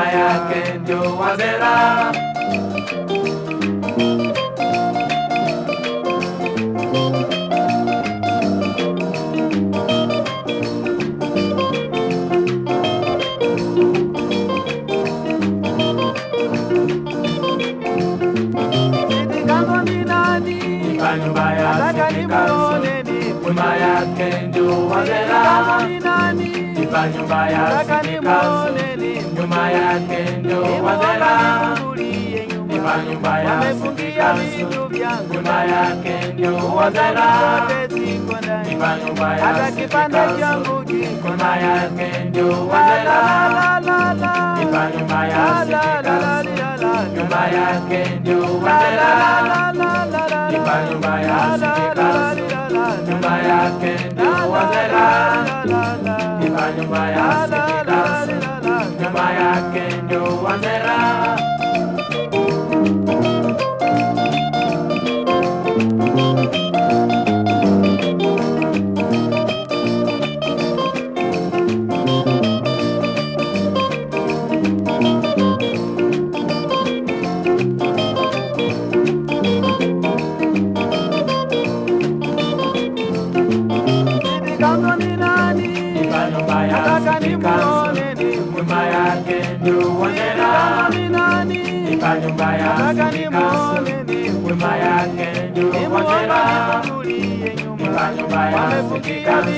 nyumba 27.28 27.50
ya 27.50 27.84
Sitikaso, 27.84 28.70
nyumba 29.36 29.72
yake 29.72 30.20
ndio 30.40 30.62
Wanzera. 30.84 31.32
Ipa 32.76 32.94
nyumba 33.10 33.40
ya 33.40 33.62
Sitikaso, 33.74 34.90
nyumba 35.34 35.58
yake 35.66 36.34
ndio 36.34 36.56
Wanzera. 36.76 37.28
Ipa 38.72 38.90
nyumba 39.06 39.38
ya 39.38 39.72
Sitikaso, 39.72 40.84
nyumba 41.24 41.52
yake 41.58 42.08
ndio 42.30 42.68
Wanzera. 42.68 43.18
Ipa 44.64 44.82
nyumba 44.98 45.20
ya 45.28 45.42
Sitikaso, 45.66 46.50
nyumba 47.16 47.42
yake 47.48 48.00
ndio 48.20 48.40
Wanzera. 48.64 49.20
Ipa 50.56 50.76
nyumba 50.90 51.20
yake 51.20 51.72
ndio. 51.92 52.18
Nyumba 56.76 57.10
ya 57.12 57.48
Sitikaso, 57.48 58.32
nyumba 59.02 59.32
yake 59.34 60.02
ndio 60.04 60.24
Wanzera. 60.44 60.96
Nyumba 88.58 88.84
yake 88.84 89.36
ndio 89.62 90.00
Wanzera. 90.00 90.50
Ipa 91.94 92.20
nyumba 92.20 92.56
ya 92.58 92.78
Sitikaso, 93.12 93.82
nyumba 94.48 94.78
yake 94.78 95.28
ndio 95.52 95.70
Wanzera. 95.94 96.42
Ipa 97.80 98.12
nyumba 98.16 98.42
ya 98.50 98.84
Sitikaso, 98.90 99.50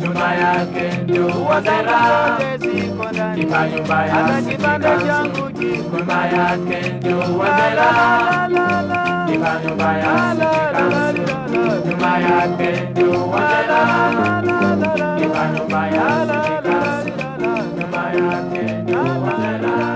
nyumba 0.00 0.34
yake 0.34 0.84
ndio 1.02 1.26
Wanzera. 1.48 1.98
Ipa 3.36 3.68
nyumba 3.68 4.06
ya 4.06 4.42
Sitikaso, 4.42 5.24
nyumba 5.92 6.18
yake 6.26 6.78
ndio 6.92 7.18
Wanzera. 7.38 7.88
Ipa 9.34 9.52
nyumba 9.64 9.90
ya 9.98 10.12
Sitikaso, 10.36 11.22
nyumba 11.88 12.12
yake 12.18 12.70
ndio 12.90 13.12
Wanzera. 13.30 13.80
Ipa 15.24 15.42
nyumba 15.54 15.80
ya 15.86 16.06
Sitikaso, 16.26 16.79
nyumba 18.14 19.30
yake 19.42 19.89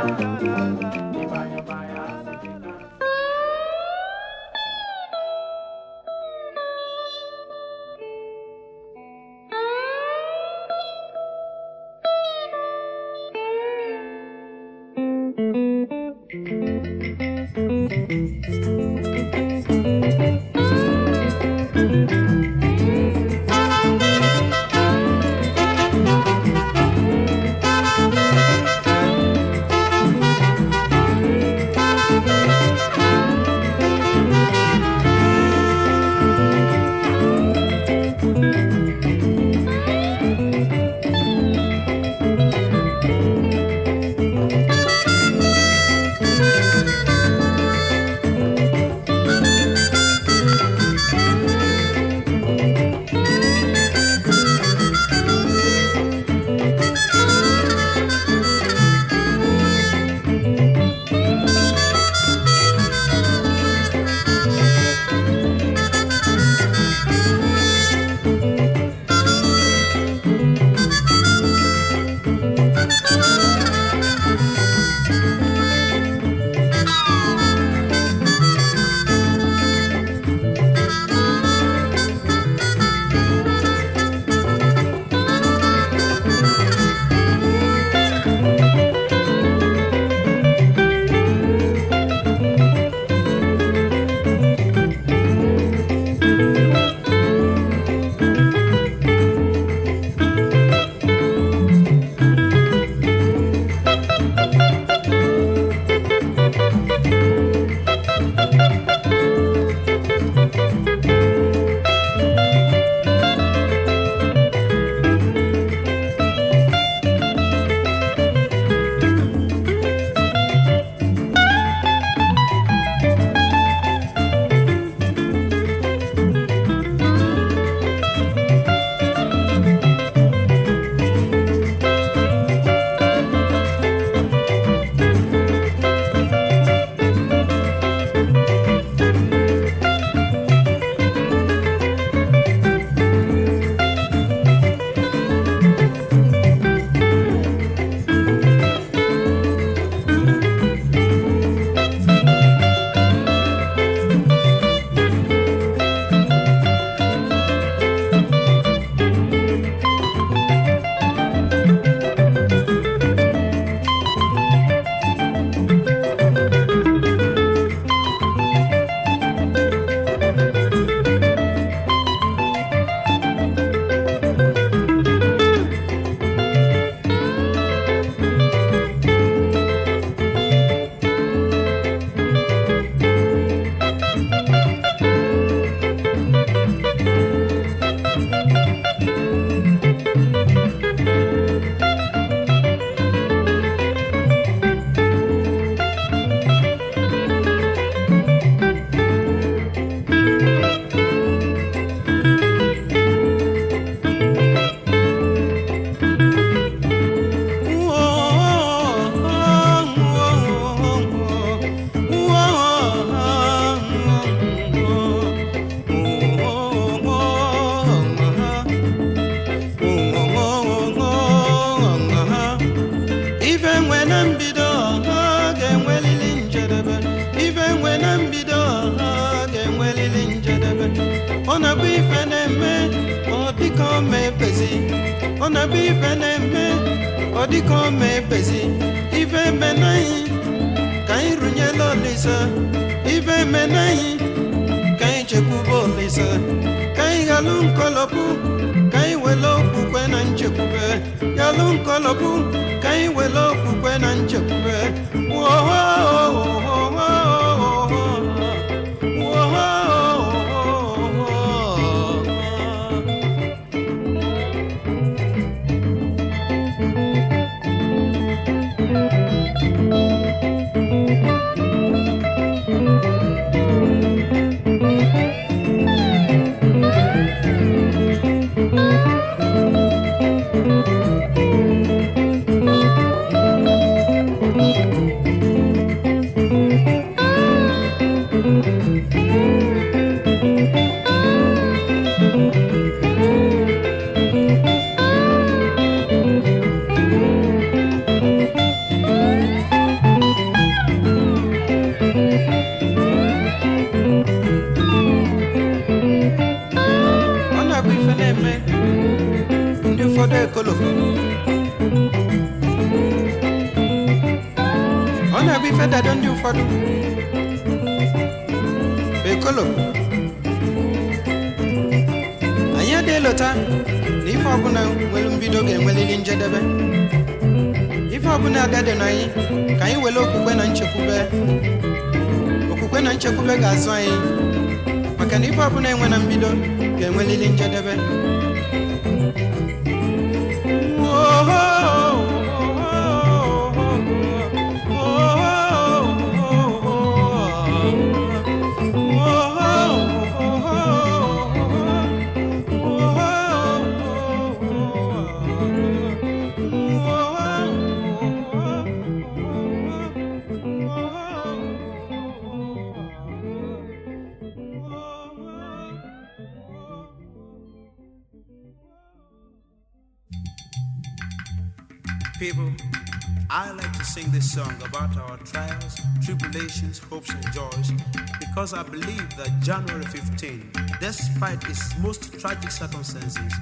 despite 381.44 381.70
its 381.70 381.98
most 381.98 382.40
tragic 382.40 382.70
circumstances, 382.70 383.52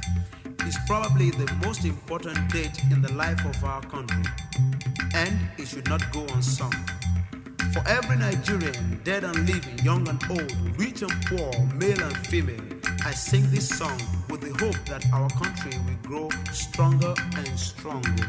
is 0.67 0.79
probably 0.87 1.31
the 1.31 1.53
most 1.65 1.85
important 1.85 2.39
date 2.53 2.81
in 2.93 3.03
the 3.03 3.13
life 3.15 3.45
of 3.45 3.65
our 3.65 3.81
country, 3.83 4.23
and 5.15 5.37
it 5.59 5.67
should 5.67 5.89
not 5.89 6.01
go 6.13 6.25
unsung. 6.35 6.73
For 7.73 7.83
every 7.89 8.19
Nigerian, 8.19 9.01
dead 9.03 9.25
and 9.25 9.35
living, 9.49 9.79
young 9.81 10.07
and 10.09 10.23
old, 10.31 10.79
rich 10.79 11.03
and 11.03 11.27
poor, 11.27 11.51
male 11.75 12.01
and 12.03 12.17
female, 12.29 12.63
I 13.05 13.11
sing 13.11 13.51
this 13.51 13.69
song 13.69 14.01
with 14.31 14.43
the 14.43 14.65
hope 14.65 14.79
that 14.87 15.05
our 15.13 15.29
country 15.31 15.73
will 15.85 16.09
grow 16.09 16.29
stronger 16.53 17.15
and 17.37 17.59
stronger. 17.59 18.29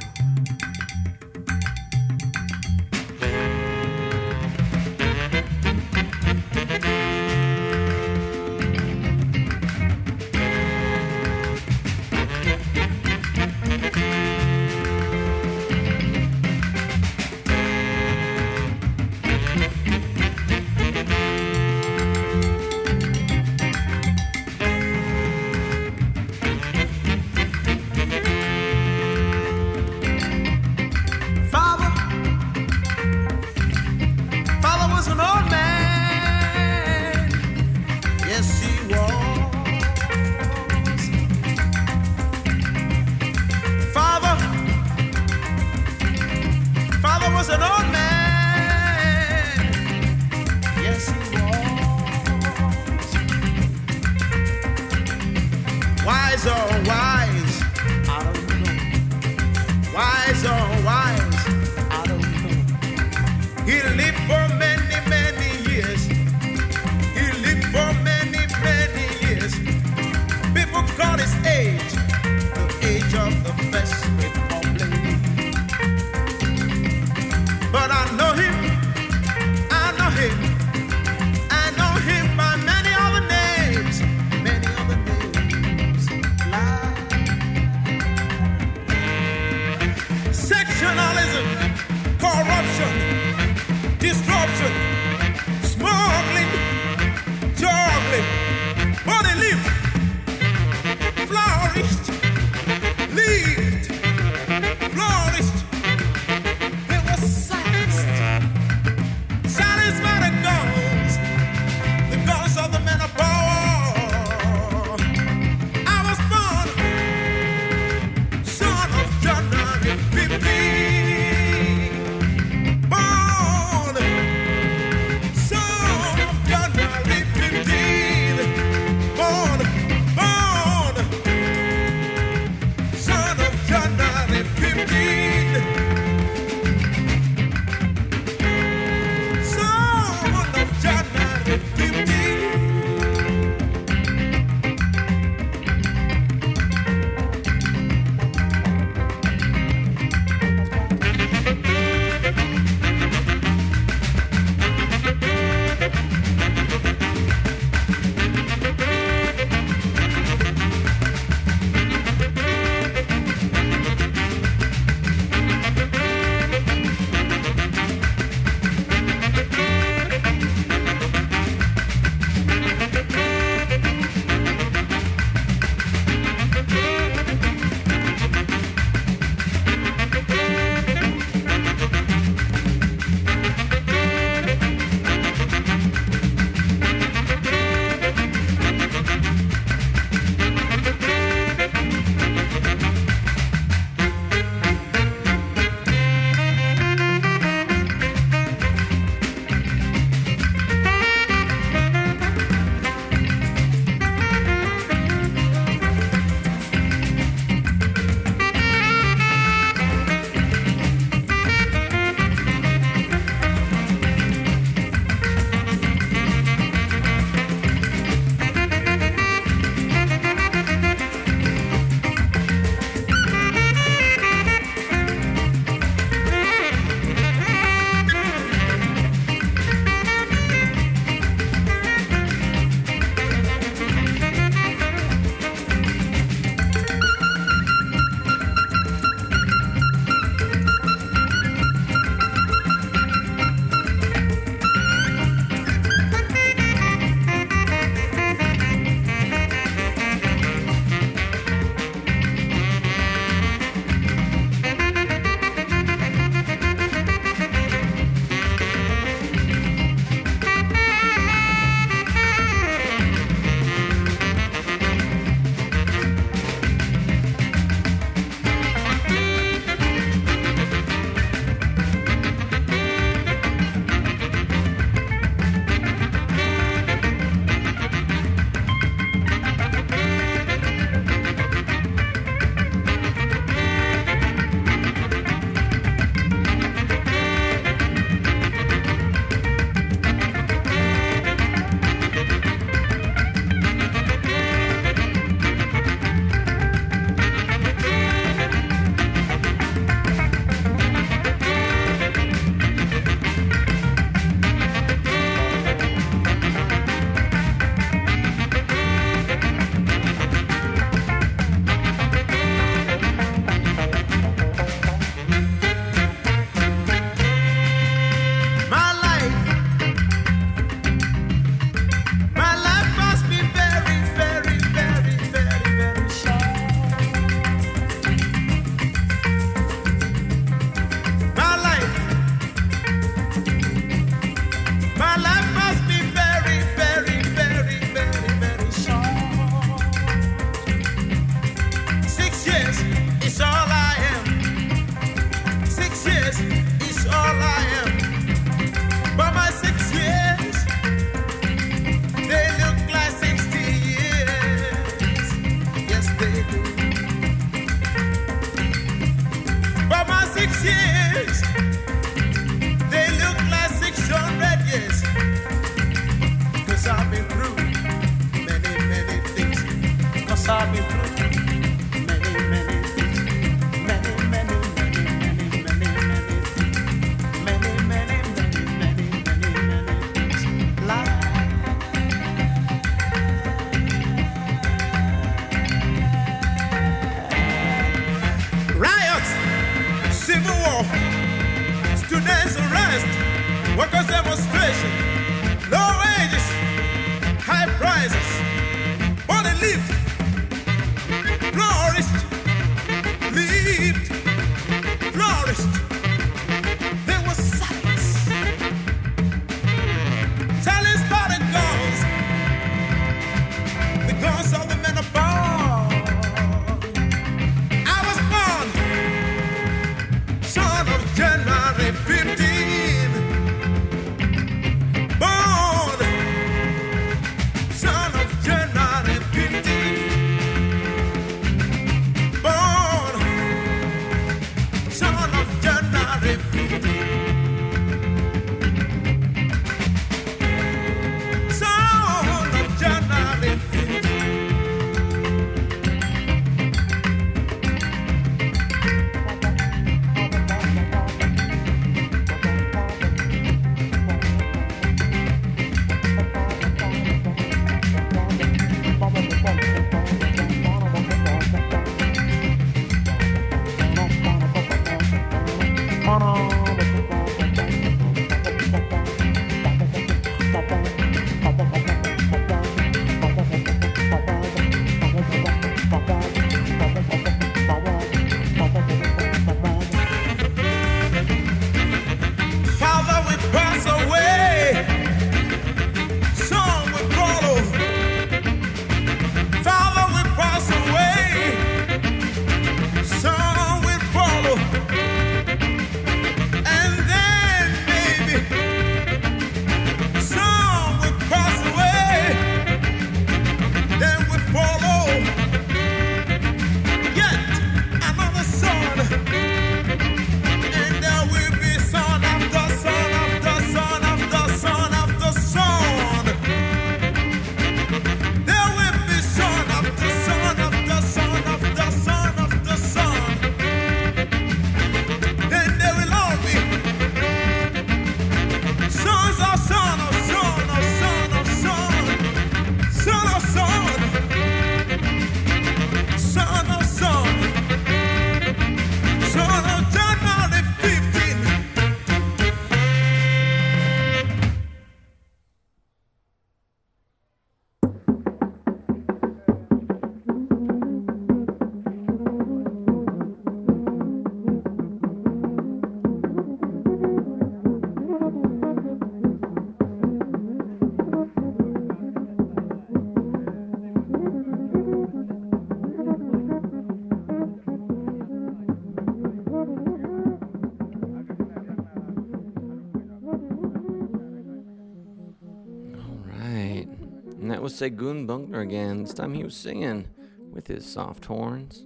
Segun 577.84 578.26
Bucknor 578.26 578.61
again. 578.61 579.03
This 579.03 579.14
time 579.14 579.34
he 579.34 579.43
was 579.43 579.57
singing 579.57 580.07
with 580.53 580.68
his 580.68 580.85
soft 580.85 581.26
horns. 581.26 581.85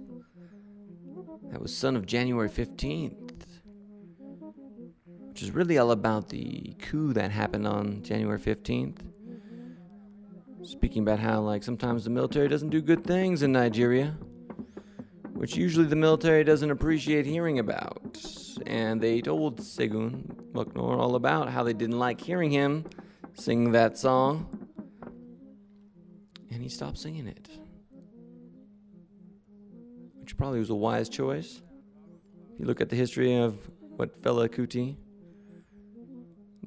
That 1.50 1.60
was 1.60 1.76
Son 1.76 1.96
of 1.96 2.06
January 2.06 2.48
15th, 2.48 3.32
which 5.28 5.42
is 5.42 5.50
really 5.50 5.76
all 5.76 5.90
about 5.90 6.28
the 6.28 6.76
coup 6.78 7.12
that 7.14 7.32
happened 7.32 7.66
on 7.66 8.04
January 8.04 8.38
15th. 8.38 9.00
Speaking 10.62 11.02
about 11.02 11.18
how, 11.18 11.40
like, 11.40 11.64
sometimes 11.64 12.04
the 12.04 12.10
military 12.10 12.46
doesn't 12.46 12.70
do 12.70 12.80
good 12.80 13.02
things 13.02 13.42
in 13.42 13.50
Nigeria, 13.50 14.16
which 15.32 15.56
usually 15.56 15.86
the 15.86 15.96
military 15.96 16.44
doesn't 16.44 16.70
appreciate 16.70 17.26
hearing 17.26 17.58
about. 17.58 18.24
And 18.66 19.00
they 19.00 19.20
told 19.20 19.58
Segun 19.58 20.52
Bucknor 20.52 20.96
all 20.96 21.16
about 21.16 21.50
how 21.50 21.64
they 21.64 21.72
didn't 21.72 21.98
like 21.98 22.20
hearing 22.20 22.52
him 22.52 22.84
sing 23.34 23.72
that 23.72 23.98
song. 23.98 24.67
And 26.58 26.64
he 26.64 26.68
stopped 26.68 26.98
singing 26.98 27.28
it. 27.28 27.48
Which 30.18 30.36
probably 30.36 30.58
was 30.58 30.70
a 30.70 30.74
wise 30.74 31.08
choice. 31.08 31.62
If 32.52 32.58
you 32.58 32.66
look 32.66 32.80
at 32.80 32.88
the 32.88 32.96
history 32.96 33.36
of 33.36 33.60
what 33.78 34.20
Fela 34.20 34.48
Kuti 34.48 34.96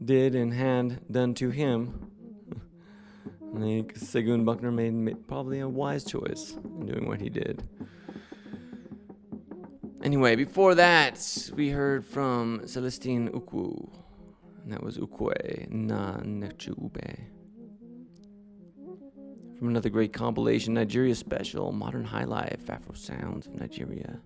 did 0.02 0.34
and 0.34 0.54
had 0.54 1.02
done 1.12 1.34
to 1.34 1.50
him, 1.50 2.10
I 3.54 3.60
think 3.60 3.96
Segun 3.96 4.46
Bucknor 4.46 4.74
made, 4.74 5.28
probably 5.28 5.60
a 5.60 5.68
wise 5.68 6.06
choice 6.06 6.52
in 6.64 6.86
doing 6.86 7.06
what 7.06 7.20
he 7.20 7.28
did. 7.28 7.62
Anyway, 10.02 10.38
before 10.38 10.74
that, 10.76 11.50
we 11.54 11.68
heard 11.68 12.06
from 12.06 12.62
Celestine 12.62 13.28
Ukwu. 13.28 13.92
And 14.64 14.72
that 14.72 14.82
was 14.82 14.98
Ukwe 14.98 15.70
Na 15.70 16.16
Nechube. 16.20 17.41
From 19.62 19.70
another 19.70 19.90
great 19.90 20.12
compilation, 20.12 20.74
Nigeria 20.74 21.14
Special, 21.14 21.72
Modern 21.72 22.04
High 22.04 22.24
Life, 22.24 22.68
Afro 22.68 22.96
Sounds 22.96 23.46
of 23.46 23.54
Nigeria. 23.54 24.20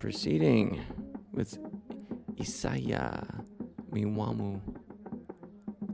Proceeding 0.00 0.80
with 1.32 1.56
Isaiah 2.40 3.24
Miwamu. 3.92 4.60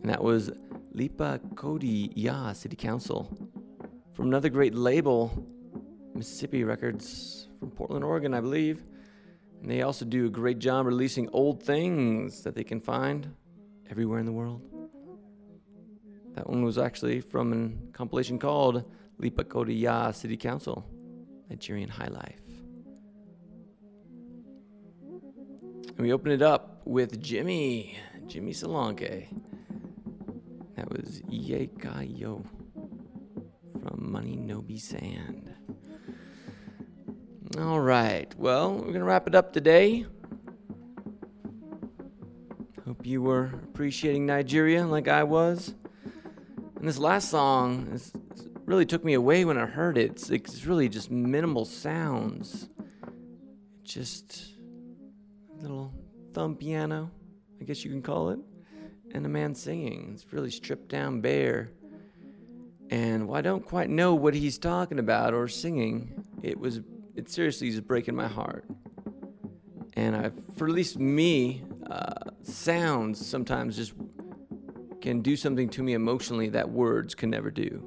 And 0.00 0.04
that 0.10 0.24
was 0.24 0.50
Lipa 0.92 1.38
Kodi 1.52 2.10
Ya 2.14 2.54
City 2.54 2.74
Council. 2.76 3.28
from 4.14 4.28
another 4.28 4.48
great 4.48 4.74
label, 4.74 5.46
Mississippi 6.14 6.64
Records 6.64 7.48
from 7.60 7.72
Portland, 7.72 8.06
Oregon, 8.06 8.32
I 8.32 8.40
believe. 8.40 8.82
And 9.60 9.70
they 9.70 9.82
also 9.82 10.06
do 10.06 10.24
a 10.24 10.30
great 10.30 10.60
job 10.60 10.86
releasing 10.86 11.28
old 11.34 11.62
things 11.62 12.42
that 12.42 12.54
they 12.54 12.64
can 12.64 12.80
find 12.80 13.34
everywhere 13.90 14.18
in 14.18 14.24
the 14.24 14.32
world. 14.32 14.71
That 16.34 16.48
one 16.48 16.64
was 16.64 16.78
actually 16.78 17.20
from 17.20 17.52
a 17.52 17.92
compilation 17.92 18.38
called 18.38 18.84
Lipa 19.18 19.44
Kodiya 19.44 20.14
City 20.14 20.36
Council, 20.36 20.86
Nigerian 21.50 21.88
High 21.88 22.08
Life. 22.08 22.40
And 25.88 25.98
we 25.98 26.12
open 26.12 26.32
it 26.32 26.42
up 26.42 26.80
with 26.86 27.22
Jimmy, 27.22 27.98
Jimmy 28.26 28.52
Solanke. 28.52 29.26
That 30.76 30.90
was 30.90 31.20
Yekayo 31.30 32.44
from 33.82 34.10
Money 34.10 34.36
No 34.36 34.62
Be 34.62 34.78
Sand. 34.78 35.52
All 37.58 37.80
right, 37.80 38.34
well, 38.38 38.72
we're 38.72 38.80
going 38.80 38.94
to 38.94 39.04
wrap 39.04 39.26
it 39.26 39.34
up 39.34 39.52
today. 39.52 40.06
Hope 42.86 43.04
you 43.04 43.20
were 43.20 43.52
appreciating 43.64 44.24
Nigeria 44.24 44.86
like 44.86 45.08
I 45.08 45.24
was. 45.24 45.74
And 46.82 46.88
this 46.88 46.98
last 46.98 47.30
song 47.30 48.00
really 48.64 48.84
took 48.84 49.04
me 49.04 49.14
away 49.14 49.44
when 49.44 49.56
I 49.56 49.66
heard 49.66 49.96
it. 49.96 50.10
It's, 50.10 50.30
it's 50.30 50.66
really 50.66 50.88
just 50.88 51.12
minimal 51.12 51.64
sounds. 51.64 52.70
Just 53.84 54.54
a 55.56 55.62
little 55.62 55.94
thumb 56.34 56.56
piano, 56.56 57.08
I 57.60 57.64
guess 57.64 57.84
you 57.84 57.90
can 57.92 58.02
call 58.02 58.30
it, 58.30 58.40
and 59.12 59.24
a 59.24 59.28
man 59.28 59.54
singing. 59.54 60.10
It's 60.12 60.32
really 60.32 60.50
stripped 60.50 60.88
down 60.88 61.20
bare. 61.20 61.70
And 62.90 63.28
while 63.28 63.38
I 63.38 63.42
don't 63.42 63.64
quite 63.64 63.88
know 63.88 64.16
what 64.16 64.34
he's 64.34 64.58
talking 64.58 64.98
about 64.98 65.34
or 65.34 65.46
singing, 65.46 66.24
it 66.42 66.58
was 66.58 66.80
it 67.14 67.30
seriously 67.30 67.68
is 67.68 67.80
breaking 67.80 68.16
my 68.16 68.26
heart. 68.26 68.64
And 69.94 70.16
I, 70.16 70.32
for 70.56 70.66
at 70.66 70.74
least 70.74 70.98
me, 70.98 71.62
uh, 71.88 72.30
sounds 72.42 73.24
sometimes 73.24 73.76
just 73.76 73.92
can 75.02 75.20
do 75.20 75.36
something 75.36 75.68
to 75.68 75.82
me 75.82 75.92
emotionally 75.92 76.48
that 76.50 76.70
words 76.70 77.14
can 77.14 77.28
never 77.28 77.50
do. 77.50 77.82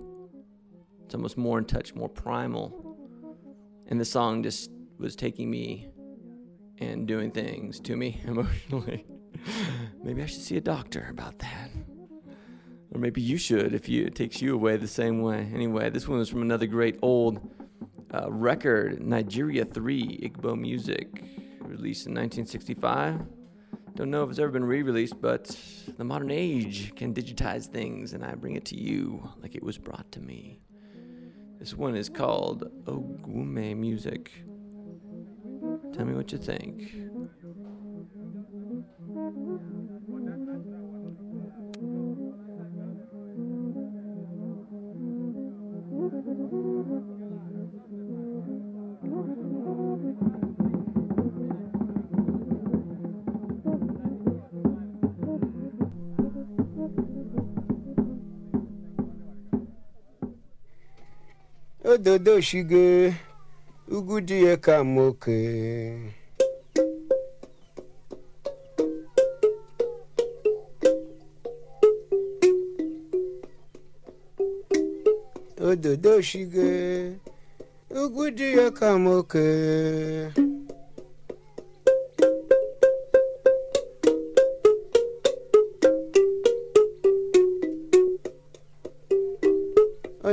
It's 1.03 1.15
almost 1.15 1.37
more 1.37 1.57
in 1.57 1.65
touch, 1.65 1.95
more 1.95 2.09
primal. 2.09 2.97
And 3.87 3.99
the 3.99 4.05
song 4.05 4.43
just 4.43 4.69
was 4.99 5.15
taking 5.15 5.49
me 5.49 5.87
and 6.79 7.07
doing 7.07 7.31
things 7.31 7.79
to 7.81 7.95
me 7.95 8.21
emotionally. 8.25 9.05
maybe 10.03 10.21
I 10.21 10.25
should 10.25 10.41
see 10.41 10.57
a 10.57 10.61
doctor 10.61 11.07
about 11.09 11.39
that. 11.39 11.71
Or 12.93 12.99
maybe 12.99 13.21
you 13.21 13.37
should 13.37 13.73
if 13.73 13.87
you, 13.89 14.05
it 14.05 14.15
takes 14.15 14.41
you 14.41 14.53
away 14.53 14.77
the 14.77 14.87
same 14.87 15.21
way. 15.21 15.49
Anyway, 15.53 15.89
this 15.89 16.07
one 16.07 16.19
was 16.19 16.29
from 16.29 16.41
another 16.41 16.65
great 16.65 16.99
old 17.01 17.39
uh, 18.13 18.31
record, 18.31 19.01
Nigeria 19.01 19.65
3, 19.65 20.29
Igbo 20.29 20.57
Music, 20.57 21.23
released 21.61 22.07
in 22.07 22.13
1965. 22.13 23.21
Don't 23.95 24.11
know 24.11 24.23
if 24.23 24.29
it's 24.29 24.39
ever 24.39 24.51
been 24.51 24.65
re 24.65 24.83
released, 24.83 25.21
but 25.21 25.57
the 25.97 26.03
modern 26.03 26.29
age 26.29 26.93
can 26.95 27.13
digitize 27.13 27.67
things, 27.67 28.11
and 28.11 28.25
I 28.25 28.35
bring 28.35 28.57
it 28.57 28.65
to 28.65 28.75
you 28.75 29.29
like 29.41 29.55
it 29.55 29.63
was 29.63 29.77
brought 29.77 30.11
to 30.11 30.19
me. 30.19 30.59
This 31.59 31.73
one 31.73 31.95
is 31.95 32.09
called 32.09 32.69
Ogume 32.83 33.77
Music. 33.77 34.33
Tell 35.93 36.03
me 36.03 36.13
what 36.13 36.33
you 36.33 36.37
think. 36.37 36.91
Ododo 61.95 62.33
shige 62.47 63.13
ugwu 63.95 64.15
dị 64.27 64.37
ya 64.47 64.55
ka 64.65 64.75
moke 64.93 65.37
ododo 75.69 76.13
shige 76.21 76.69
ugwu 78.01 78.23
dị 78.37 78.47
ya 78.57 78.67
ka 78.77 78.89
moke 79.03 79.45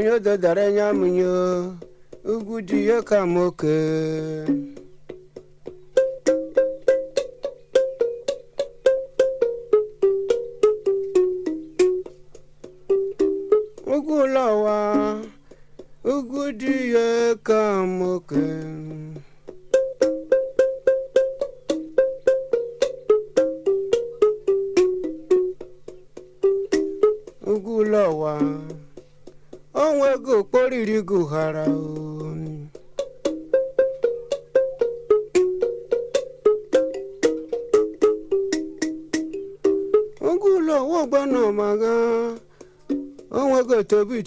onye 0.03 0.21
dodara 0.21 0.63
anya 0.67 0.85
amụnye 0.91 1.27
ugwu 2.33 2.57
dị 2.69 2.79
ya 2.89 2.99
ka 3.09 3.19
m 3.27 3.35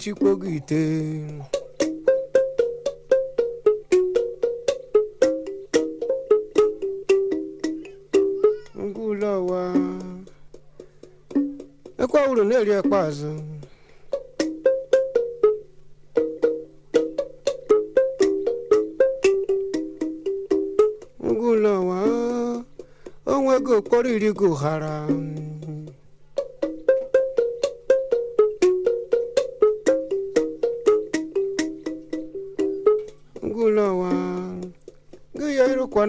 chikpogo 0.06 0.46
ite 0.58 0.82
ngulọwa 8.86 9.62
ekwe 12.02 12.20
uru 12.30 12.42
na-eri 12.48 12.72
ekpe 12.78 12.96
azụ 13.06 13.32
ngulọwa 21.26 21.98
onwe 23.32 23.54
go 23.66 23.74
iri 24.14 24.30
go 24.38 24.48
hara. 24.62 24.94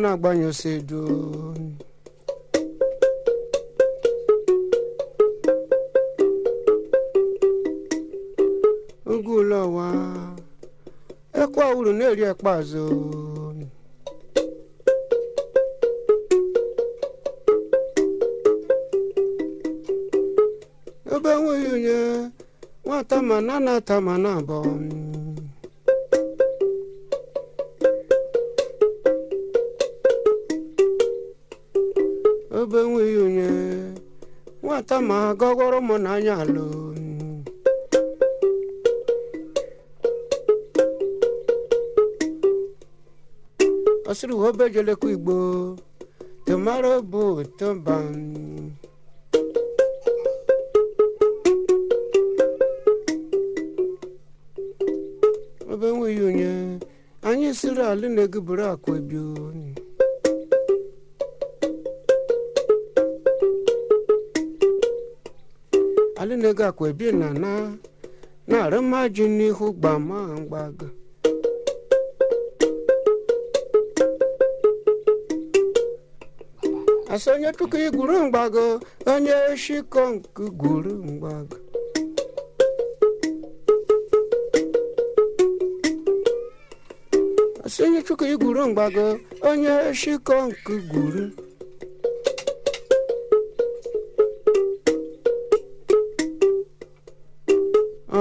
Ya 0.08 0.14
irụkwa 0.14 0.34
na-agbanye 0.34 0.46
osedo 0.52 1.00
ngụlọwa 9.14 9.88
ekwe 11.42 11.64
uru 11.78 11.92
na-eri 11.98 12.24
ekpe 12.32 12.50
azụ 12.58 12.84
ebe 21.14 21.30
enweghị 21.36 21.68
onye 21.76 21.98
nwata 22.86 23.18
ma 23.28 23.38
na 23.48 23.56
na-ata 23.66 23.96
ma 24.06 24.14
na 24.24 24.30
abọ 24.40 24.58
pụta 34.88 34.98
ma 35.10 35.18
gọgọrọ 35.40 35.80
m 35.88 35.90
n'anya 36.04 36.34
alụ 36.44 36.66
ọ 44.10 44.12
sịrị 44.18 44.34
obejolekwa 44.48 45.08
igbo 45.16 45.36
tomaro 46.46 46.94
bụ 47.12 47.24
toba 47.58 47.96
obe 55.72 55.88
nweghị 55.96 56.22
onye 56.30 56.52
anyị 57.28 57.48
siri 57.60 57.82
alụ 57.92 58.08
na-eguburu 58.16 58.64
akwa 58.74 58.94
ebio 59.00 59.26
alị 66.38 66.44
na-ego 66.44 66.64
akwa 66.70 66.86
ebie 66.92 67.12
na 67.20 67.28
na 67.44 67.52
na-arị 68.50 68.80
mmaji 68.84 69.26
n'ihu 69.38 69.66
gbama 69.80 70.18
mgbaga 70.40 70.88
asị 77.14 77.28
onye 77.36 77.50
tuku 77.58 77.78
igwuru 77.88 78.16
mgbago 78.26 78.66
onye 79.14 79.36
shikọ 79.64 80.02
nke 80.14 80.44
gwuru 80.60 80.94
mgbago 81.08 81.58
asị 87.66 87.80
onye 87.86 88.02
chukwu 88.08 88.26
igwuru 88.34 88.62
mgbago 88.70 89.06
onye 89.50 89.74
shikọ 90.00 90.36
nke 90.48 90.74
gwuru 90.90 91.24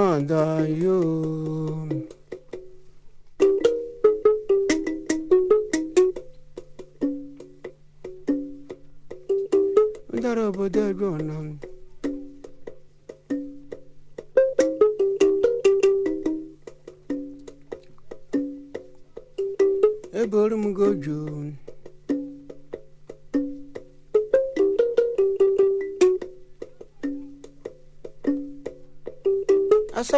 adayo 0.05 0.97
ndara 10.17 10.41
obodo 10.49 10.79
ebe 10.89 11.05
ọna 11.15 11.36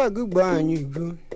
так 0.00 0.16
и 0.16 0.24
баню 0.24 0.86
бьют. 0.86 1.29